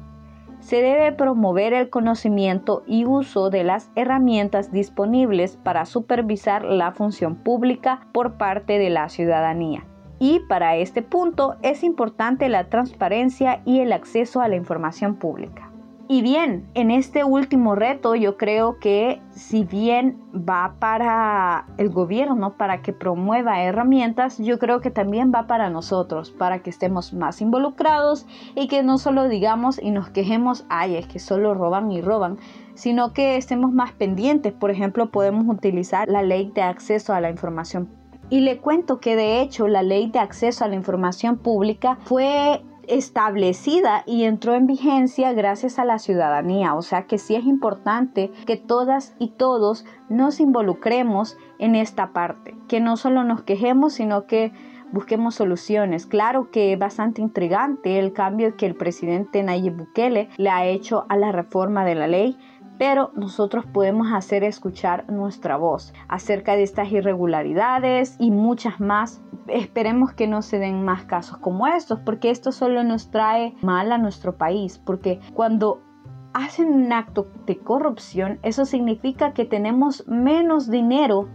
Se 0.61 0.81
debe 0.81 1.13
promover 1.13 1.75
el 1.75 1.91
conocimiento 1.91 2.85
y 2.87 3.05
uso 3.05 3.51
de 3.51 3.65
las 3.65 3.91
herramientas 3.97 4.73
disponibles 4.73 5.59
para 5.59 5.85
supervisar 5.85 6.65
la 6.65 6.93
función 6.93 7.35
pública 7.35 8.07
por 8.13 8.39
parte 8.39 8.79
de 8.79 8.89
la 8.89 9.09
ciudadanía. 9.09 9.85
Y 10.19 10.41
para 10.49 10.77
este 10.77 11.03
punto 11.03 11.57
es 11.63 11.83
importante 11.83 12.49
la 12.49 12.71
transparencia 12.71 13.63
y 13.67 13.81
el 13.81 13.93
acceso 13.93 14.41
a 14.41 14.49
la 14.49 14.57
información 14.57 15.17
pública. 15.17 15.74
Y 16.07 16.21
bien, 16.21 16.69
en 16.75 16.91
este 16.91 17.25
último 17.25 17.75
reto 17.75 18.15
yo 18.15 18.37
creo 18.37 18.79
que 18.79 19.23
si 19.31 19.65
bien 19.65 20.19
va 20.35 20.75
para 20.79 21.67
el 21.79 21.89
gobierno 21.89 22.59
para 22.59 22.83
que 22.83 22.93
promueva 22.93 23.63
herramientas, 23.63 24.37
yo 24.37 24.59
creo 24.59 24.83
que 24.83 24.91
también 24.91 25.33
va 25.35 25.47
para 25.47 25.71
nosotros, 25.71 26.31
para 26.31 26.59
que 26.59 26.69
estemos 26.69 27.15
más 27.15 27.41
involucrados 27.41 28.27
y 28.55 28.69
que 28.69 28.83
no 28.83 28.99
solo 28.99 29.29
digamos 29.29 29.81
y 29.83 29.93
nos 29.93 30.11
quejemos, 30.11 30.67
ay, 30.69 30.97
es 30.97 31.07
que 31.07 31.19
solo 31.19 31.55
roban 31.55 31.91
y 31.91 32.03
roban, 32.03 32.37
sino 32.75 33.15
que 33.15 33.37
estemos 33.37 33.73
más 33.73 33.93
pendientes. 33.93 34.53
Por 34.53 34.71
ejemplo, 34.71 35.11
podemos 35.11 35.47
utilizar 35.49 36.07
la 36.09 36.23
ley 36.23 36.53
de 36.55 36.63
acceso 36.63 37.15
a 37.15 37.21
la 37.23 37.31
información. 37.31 37.89
Y 38.29 38.41
le 38.41 38.59
cuento 38.59 39.01
que 39.01 39.17
de 39.17 39.41
hecho 39.41 39.69
la 39.69 39.83
ley 39.83 40.11
de 40.11 40.19
acceso 40.19 40.65
a 40.65 40.69
la 40.69 40.75
información 40.75 41.39
pública 41.39 41.97
fue 42.05 42.63
establecida 42.89 44.03
y 44.07 44.25
entró 44.25 44.55
en 44.55 44.67
vigencia 44.67 45.33
gracias 45.33 45.79
a 45.79 45.85
la 45.85 45.99
ciudadanía. 45.99 46.75
O 46.75 46.83
sea 46.83 47.07
que 47.07 47.19
sí 47.19 47.35
es 47.35 47.45
importante 47.45 48.31
que 48.47 48.57
todas 48.57 49.15
y 49.19 49.31
todos 49.31 49.85
nos 50.09 50.41
involucremos 50.41 51.37
en 51.59 51.75
esta 51.75 52.13
parte, 52.13 52.55
que 52.69 52.81
no 52.81 52.97
solo 52.97 53.25
nos 53.25 53.43
quejemos, 53.43 53.95
sino 53.95 54.27
que 54.27 54.53
busquemos 54.95 55.35
soluciones. 55.35 56.07
Claro 56.07 56.51
que 56.51 56.73
es 56.73 56.79
bastante 56.79 57.21
intrigante 57.21 57.99
el 57.99 58.13
cambio 58.13 58.57
que 58.57 58.67
el 58.67 58.77
presidente 58.77 59.43
Nayib 59.43 59.77
Bukele 59.77 60.29
le 60.37 60.51
ha 60.51 60.67
hecho 60.67 61.05
a 61.09 61.17
la 61.17 61.33
reforma 61.33 61.85
de 61.85 61.97
la 61.97 62.07
ley, 62.07 62.39
pero 62.79 63.13
nosotros 63.15 63.65
podemos 63.67 64.13
hacer 64.13 64.45
escuchar 64.45 65.11
nuestra 65.11 65.57
voz 65.57 65.93
acerca 66.09 66.57
de 66.57 66.63
estas 66.63 66.91
irregularidades 66.91 68.17
y 68.19 68.31
muchas 68.31 68.81
más. 68.81 69.23
Esperemos 69.49 70.13
que 70.13 70.27
no 70.27 70.43
se 70.43 70.59
den 70.59 70.85
más 70.85 71.05
casos 71.05 71.39
como 71.39 71.67
estos, 71.67 72.01
porque 72.01 72.31
esto 72.31 72.53
solo 72.53 72.83
nos 72.83 73.11
trae 73.11 73.55
mal 73.63 73.93
a 73.93 73.99
nuestro 73.99 74.37
país, 74.37 74.79
porque 74.79 75.21
cuando 75.35 75.83
hacen 76.33 76.73
un 76.73 76.93
acto 76.93 77.29
de 77.47 77.59
corrupción, 77.59 78.39
eso 78.43 78.65
significa 78.65 79.33
que 79.33 79.45
tenemos 79.45 80.07
menos 80.09 80.69
dinero 80.69 81.29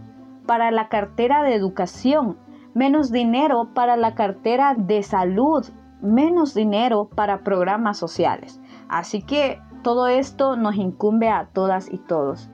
para 0.46 0.70
la 0.70 0.88
cartera 0.88 1.42
de 1.42 1.54
educación, 1.54 2.38
menos 2.74 3.10
dinero 3.10 3.70
para 3.74 3.96
la 3.96 4.14
cartera 4.14 4.74
de 4.74 5.02
salud, 5.02 5.64
menos 6.02 6.54
dinero 6.54 7.08
para 7.14 7.42
programas 7.42 7.98
sociales. 7.98 8.60
Así 8.88 9.22
que 9.22 9.60
todo 9.82 10.08
esto 10.08 10.56
nos 10.56 10.76
incumbe 10.76 11.28
a 11.28 11.46
todas 11.52 11.92
y 11.92 11.98
todos. 11.98 12.48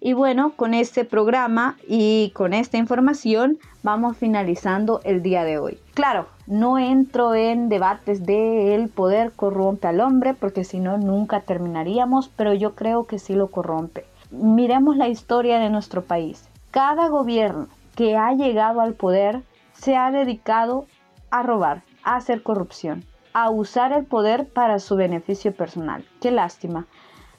Y 0.00 0.12
bueno, 0.12 0.52
con 0.54 0.74
este 0.74 1.04
programa 1.04 1.76
y 1.86 2.30
con 2.34 2.54
esta 2.54 2.78
información 2.78 3.58
vamos 3.82 4.16
finalizando 4.16 5.00
el 5.04 5.22
día 5.22 5.44
de 5.44 5.58
hoy. 5.58 5.78
Claro, 5.92 6.26
no 6.46 6.78
entro 6.78 7.34
en 7.34 7.68
debates 7.68 8.24
de 8.24 8.74
el 8.74 8.88
poder 8.88 9.32
corrompe 9.32 9.88
al 9.88 10.00
hombre 10.00 10.34
porque 10.34 10.64
si 10.64 10.78
no 10.78 10.98
nunca 10.98 11.40
terminaríamos, 11.40 12.28
pero 12.28 12.54
yo 12.54 12.74
creo 12.74 13.04
que 13.04 13.18
sí 13.18 13.34
lo 13.34 13.48
corrompe. 13.48 14.04
Miremos 14.30 14.96
la 14.96 15.08
historia 15.08 15.58
de 15.58 15.68
nuestro 15.68 16.02
país. 16.04 16.48
Cada 16.70 17.08
gobierno 17.08 17.66
que 17.96 18.16
ha 18.16 18.32
llegado 18.32 18.80
al 18.80 18.94
poder 18.94 19.42
se 19.72 19.96
ha 19.96 20.10
dedicado 20.12 20.86
a 21.30 21.42
robar, 21.42 21.82
a 22.04 22.16
hacer 22.16 22.42
corrupción, 22.42 23.04
a 23.32 23.50
usar 23.50 23.92
el 23.92 24.04
poder 24.04 24.48
para 24.48 24.78
su 24.78 24.96
beneficio 24.96 25.54
personal. 25.54 26.04
Qué 26.20 26.30
lástima. 26.30 26.86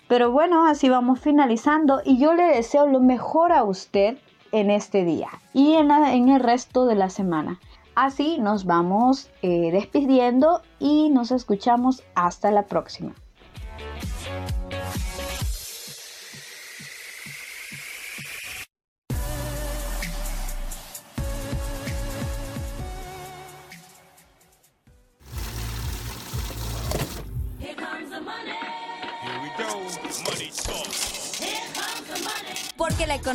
Pero 0.08 0.32
bueno, 0.32 0.66
así 0.66 0.90
vamos 0.90 1.20
finalizando 1.20 2.02
y 2.04 2.18
yo 2.18 2.34
le 2.34 2.44
deseo 2.44 2.88
lo 2.88 3.00
mejor 3.00 3.52
a 3.52 3.64
usted 3.64 4.18
en 4.52 4.72
este 4.72 5.04
día 5.06 5.30
y 5.54 5.74
en, 5.74 5.92
el 5.92 6.40
resto 6.40 6.86
de 6.86 6.96
la 6.96 7.10
semana. 7.10 7.60
Así 7.96 8.38
nos 8.40 8.66
vamos 8.66 9.30
eh, 9.42 9.72
despidiendo 9.72 10.62
y 10.80 11.10
nos 11.10 11.32
escuchamos 11.32 12.04
hasta 12.16 12.50
la 12.50 12.64
próxima. 12.64 13.14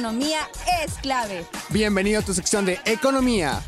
Economía 0.04 0.40
es 0.84 0.92
clave. 0.98 1.46
Bienvenido 1.70 2.20
a 2.20 2.22
tu 2.22 2.34
sección 2.34 2.66
de 2.66 2.78
economía. 2.84 3.62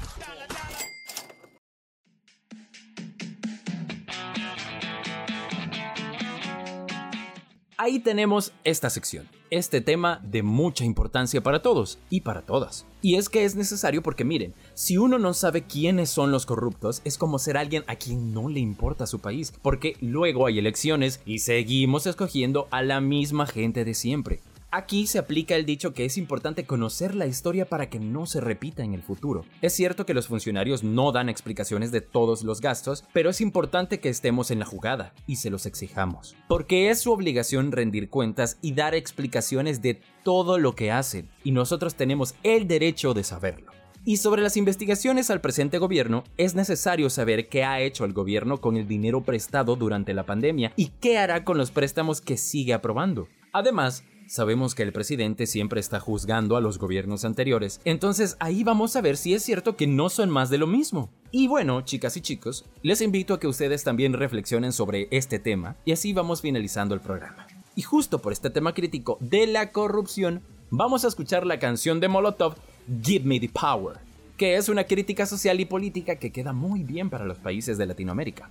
Ahí 7.79 8.01
tenemos 8.01 8.53
esta 8.65 8.91
sección, 8.91 9.27
este 9.49 9.81
tema 9.81 10.21
de 10.25 10.43
mucha 10.43 10.85
importancia 10.85 11.43
para 11.43 11.63
todos 11.63 11.99
y 12.11 12.21
para 12.21 12.43
todas. 12.43 12.85
Y 13.01 13.17
es 13.17 13.31
que 13.31 13.47
es 13.47 13.57
necesario 13.57 14.03
porque 14.03 14.25
miren, 14.25 14.53
si 14.75 14.99
uno 14.99 15.19
no 15.19 15.33
sabe 15.33 15.63
quiénes 15.63 16.11
son 16.11 16.33
los 16.33 16.45
corruptos, 16.45 17.01
es 17.05 17.17
como 17.17 17.39
ser 17.39 17.57
alguien 17.57 17.83
a 17.87 17.97
quien 17.97 18.35
no 18.35 18.51
le 18.51 18.61
importa 18.61 19.07
su 19.07 19.21
país, 19.21 19.55
porque 19.63 19.97
luego 20.03 20.47
hay 20.47 20.59
elecciones 20.59 21.23
y 21.25 21.39
seguimos 21.39 22.07
escogiendo 22.07 22.69
a 22.71 22.83
la 22.83 23.01
misma 23.01 23.47
gente 23.47 23.87
de 23.87 23.95
siempre. 23.95 24.43
Aquí 24.77 25.07
se 25.07 25.19
aplica 25.19 25.57
el 25.57 25.65
dicho 25.65 25.95
que 25.95 26.05
es 26.05 26.19
importante 26.19 26.67
conocer 26.67 27.15
la 27.15 27.27
historia 27.27 27.65
para 27.65 27.89
que 27.89 27.99
no 27.99 28.27
se 28.27 28.43
repita 28.43 28.85
en 28.85 28.93
el 28.93 29.03
futuro. 29.03 29.47
Es 29.63 29.73
cierto 29.73 30.05
que 30.05 30.13
los 30.13 30.27
funcionarios 30.27 30.85
no 30.85 31.13
dan 31.13 31.31
explicaciones 31.31 31.93
de 31.93 32.03
todos 32.03 32.43
los 32.43 32.61
gastos, 32.61 33.03
pero 33.15 33.31
es 33.31 33.41
importante 33.41 34.01
que 34.01 34.11
estemos 34.11 34.51
en 34.51 34.59
la 34.59 34.67
jugada 34.67 35.15
y 35.27 35.37
se 35.37 35.49
los 35.49 35.65
exijamos. 35.65 36.37
Porque 36.47 36.91
es 36.91 37.01
su 37.01 37.11
obligación 37.11 37.73
rendir 37.73 38.11
cuentas 38.11 38.59
y 38.61 38.73
dar 38.73 38.95
explicaciones 38.95 39.81
de 39.81 39.99
todo 40.23 40.59
lo 40.59 40.75
que 40.75 40.93
hacen, 40.93 41.31
y 41.43 41.53
nosotros 41.53 41.95
tenemos 41.95 42.35
el 42.43 42.69
derecho 42.69 43.15
de 43.15 43.25
saberlo. 43.25 43.73
Y 44.05 44.19
sobre 44.19 44.43
las 44.43 44.59
investigaciones 44.59 45.31
al 45.31 45.41
presente 45.41 45.79
gobierno, 45.79 46.23
es 46.37 46.55
necesario 46.55 47.09
saber 47.09 47.49
qué 47.49 47.65
ha 47.65 47.81
hecho 47.81 48.05
el 48.05 48.13
gobierno 48.13 48.61
con 48.61 48.77
el 48.77 48.87
dinero 48.87 49.23
prestado 49.23 49.75
durante 49.75 50.13
la 50.13 50.27
pandemia 50.27 50.75
y 50.77 50.89
qué 51.01 51.17
hará 51.17 51.45
con 51.45 51.57
los 51.57 51.71
préstamos 51.71 52.21
que 52.21 52.37
sigue 52.37 52.75
aprobando. 52.75 53.27
Además, 53.55 54.05
Sabemos 54.29 54.75
que 54.75 54.83
el 54.83 54.93
presidente 54.93 55.47
siempre 55.47 55.79
está 55.79 56.01
juzgando 56.01 56.57
a 56.57 56.61
los 56.61 56.79
gobiernos 56.79 57.25
anteriores, 57.25 57.81
entonces 57.85 58.37
ahí 58.41 58.65
vamos 58.65 58.97
a 58.97 59.01
ver 59.01 59.17
si 59.17 59.35
es 59.35 59.45
cierto 59.45 59.77
que 59.77 59.87
no 59.87 60.09
son 60.09 60.31
más 60.31 60.51
de 60.51 60.59
lo 60.59 60.67
mismo. 60.67 61.11
Y 61.31 61.47
bueno, 61.47 61.83
chicas 61.83 62.17
y 62.17 62.21
chicos, 62.21 62.65
les 62.83 63.03
invito 63.03 63.35
a 63.35 63.41
que 63.41 63.47
ustedes 63.47 63.85
también 63.85 64.15
reflexionen 64.15 64.73
sobre 64.73 65.07
este 65.13 65.39
tema 65.39 65.77
y 65.85 65.93
así 65.93 66.13
vamos 66.13 66.43
finalizando 66.43 66.93
el 66.95 67.01
programa. 67.01 67.47
Y 67.77 67.83
justo 67.83 68.21
por 68.21 68.33
este 68.33 68.51
tema 68.51 68.75
crítico 68.75 69.17
de 69.21 69.47
la 69.47 69.71
corrupción, 69.71 70.43
vamos 70.71 71.05
a 71.05 71.09
escuchar 71.09 71.47
la 71.47 71.61
canción 71.61 72.01
de 72.01 72.09
Molotov, 72.09 72.57
Give 73.03 73.25
Me 73.25 73.39
the 73.39 73.49
Power, 73.49 73.99
que 74.37 74.57
es 74.57 74.69
una 74.69 74.85
crítica 74.85 75.27
social 75.27 75.61
y 75.61 75.67
política 75.67 76.17
que 76.17 76.33
queda 76.33 76.53
muy 76.53 76.83
bien 76.83 77.11
para 77.11 77.27
los 77.27 77.39
países 77.39 77.79
de 77.79 77.87
Latinoamérica. 77.87 78.51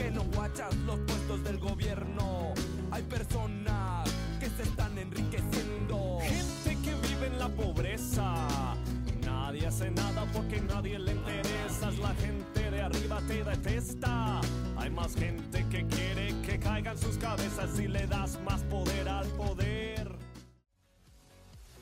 que 0.00 0.10
no 0.10 0.24
guachas 0.34 0.74
los 0.86 0.98
puestos 1.00 1.44
del 1.44 1.58
gobierno. 1.58 2.54
Hay 2.90 3.02
personas 3.02 4.10
que 4.38 4.48
se 4.48 4.62
están 4.62 4.96
enriqueciendo. 4.96 6.18
Gente 6.22 6.78
que 6.82 6.94
vive 7.08 7.26
en 7.26 7.38
la 7.38 7.48
pobreza. 7.48 8.34
Nadie 9.24 9.66
hace 9.66 9.90
nada 9.90 10.24
porque 10.32 10.60
nadie 10.62 10.98
le 10.98 11.12
interesa. 11.12 11.90
La 12.00 12.14
gente 12.14 12.70
de 12.70 12.80
arriba 12.80 13.20
te 13.28 13.44
detesta. 13.44 14.40
Hay 14.76 14.90
más 14.90 15.14
gente 15.14 15.66
que 15.68 15.86
quiere 15.86 16.34
que 16.46 16.58
caigan 16.58 16.96
sus 16.96 17.18
cabezas 17.18 17.78
y 17.78 17.86
le 17.86 18.06
das 18.06 18.38
más 18.42 18.62
poder 18.64 19.06
al 19.06 19.26
poder. 19.28 20.16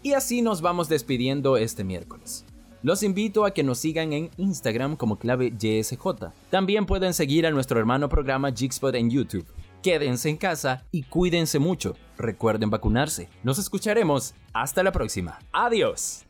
Y 0.02 0.14
así 0.14 0.42
nos 0.42 0.60
vamos 0.60 0.88
despidiendo 0.88 1.56
este 1.56 1.84
miércoles. 1.84 2.44
Los 2.82 3.02
invito 3.02 3.44
a 3.44 3.52
que 3.52 3.64
nos 3.64 3.78
sigan 3.78 4.12
en 4.12 4.30
Instagram 4.36 4.96
como 4.96 5.18
clave 5.18 5.52
YSJ. 5.58 5.98
También 6.50 6.86
pueden 6.86 7.12
seguir 7.12 7.46
a 7.46 7.50
nuestro 7.50 7.80
hermano 7.80 8.08
programa 8.08 8.52
Jigspot 8.52 8.94
en 8.94 9.10
YouTube. 9.10 9.46
Quédense 9.82 10.28
en 10.28 10.36
casa 10.36 10.84
y 10.92 11.02
cuídense 11.02 11.58
mucho. 11.58 11.96
Recuerden 12.16 12.70
vacunarse. 12.70 13.28
Nos 13.42 13.58
escucharemos. 13.58 14.34
Hasta 14.52 14.82
la 14.82 14.92
próxima. 14.92 15.38
Adiós. 15.52 16.24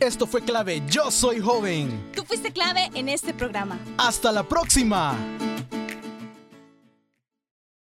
Esto 0.00 0.26
fue 0.26 0.42
clave. 0.42 0.82
Yo 0.88 1.10
soy 1.10 1.40
joven. 1.40 2.10
Tú 2.14 2.24
fuiste 2.24 2.52
clave 2.52 2.90
en 2.94 3.08
este 3.08 3.32
programa. 3.32 3.78
Hasta 3.96 4.32
la 4.32 4.42
próxima. 4.42 5.16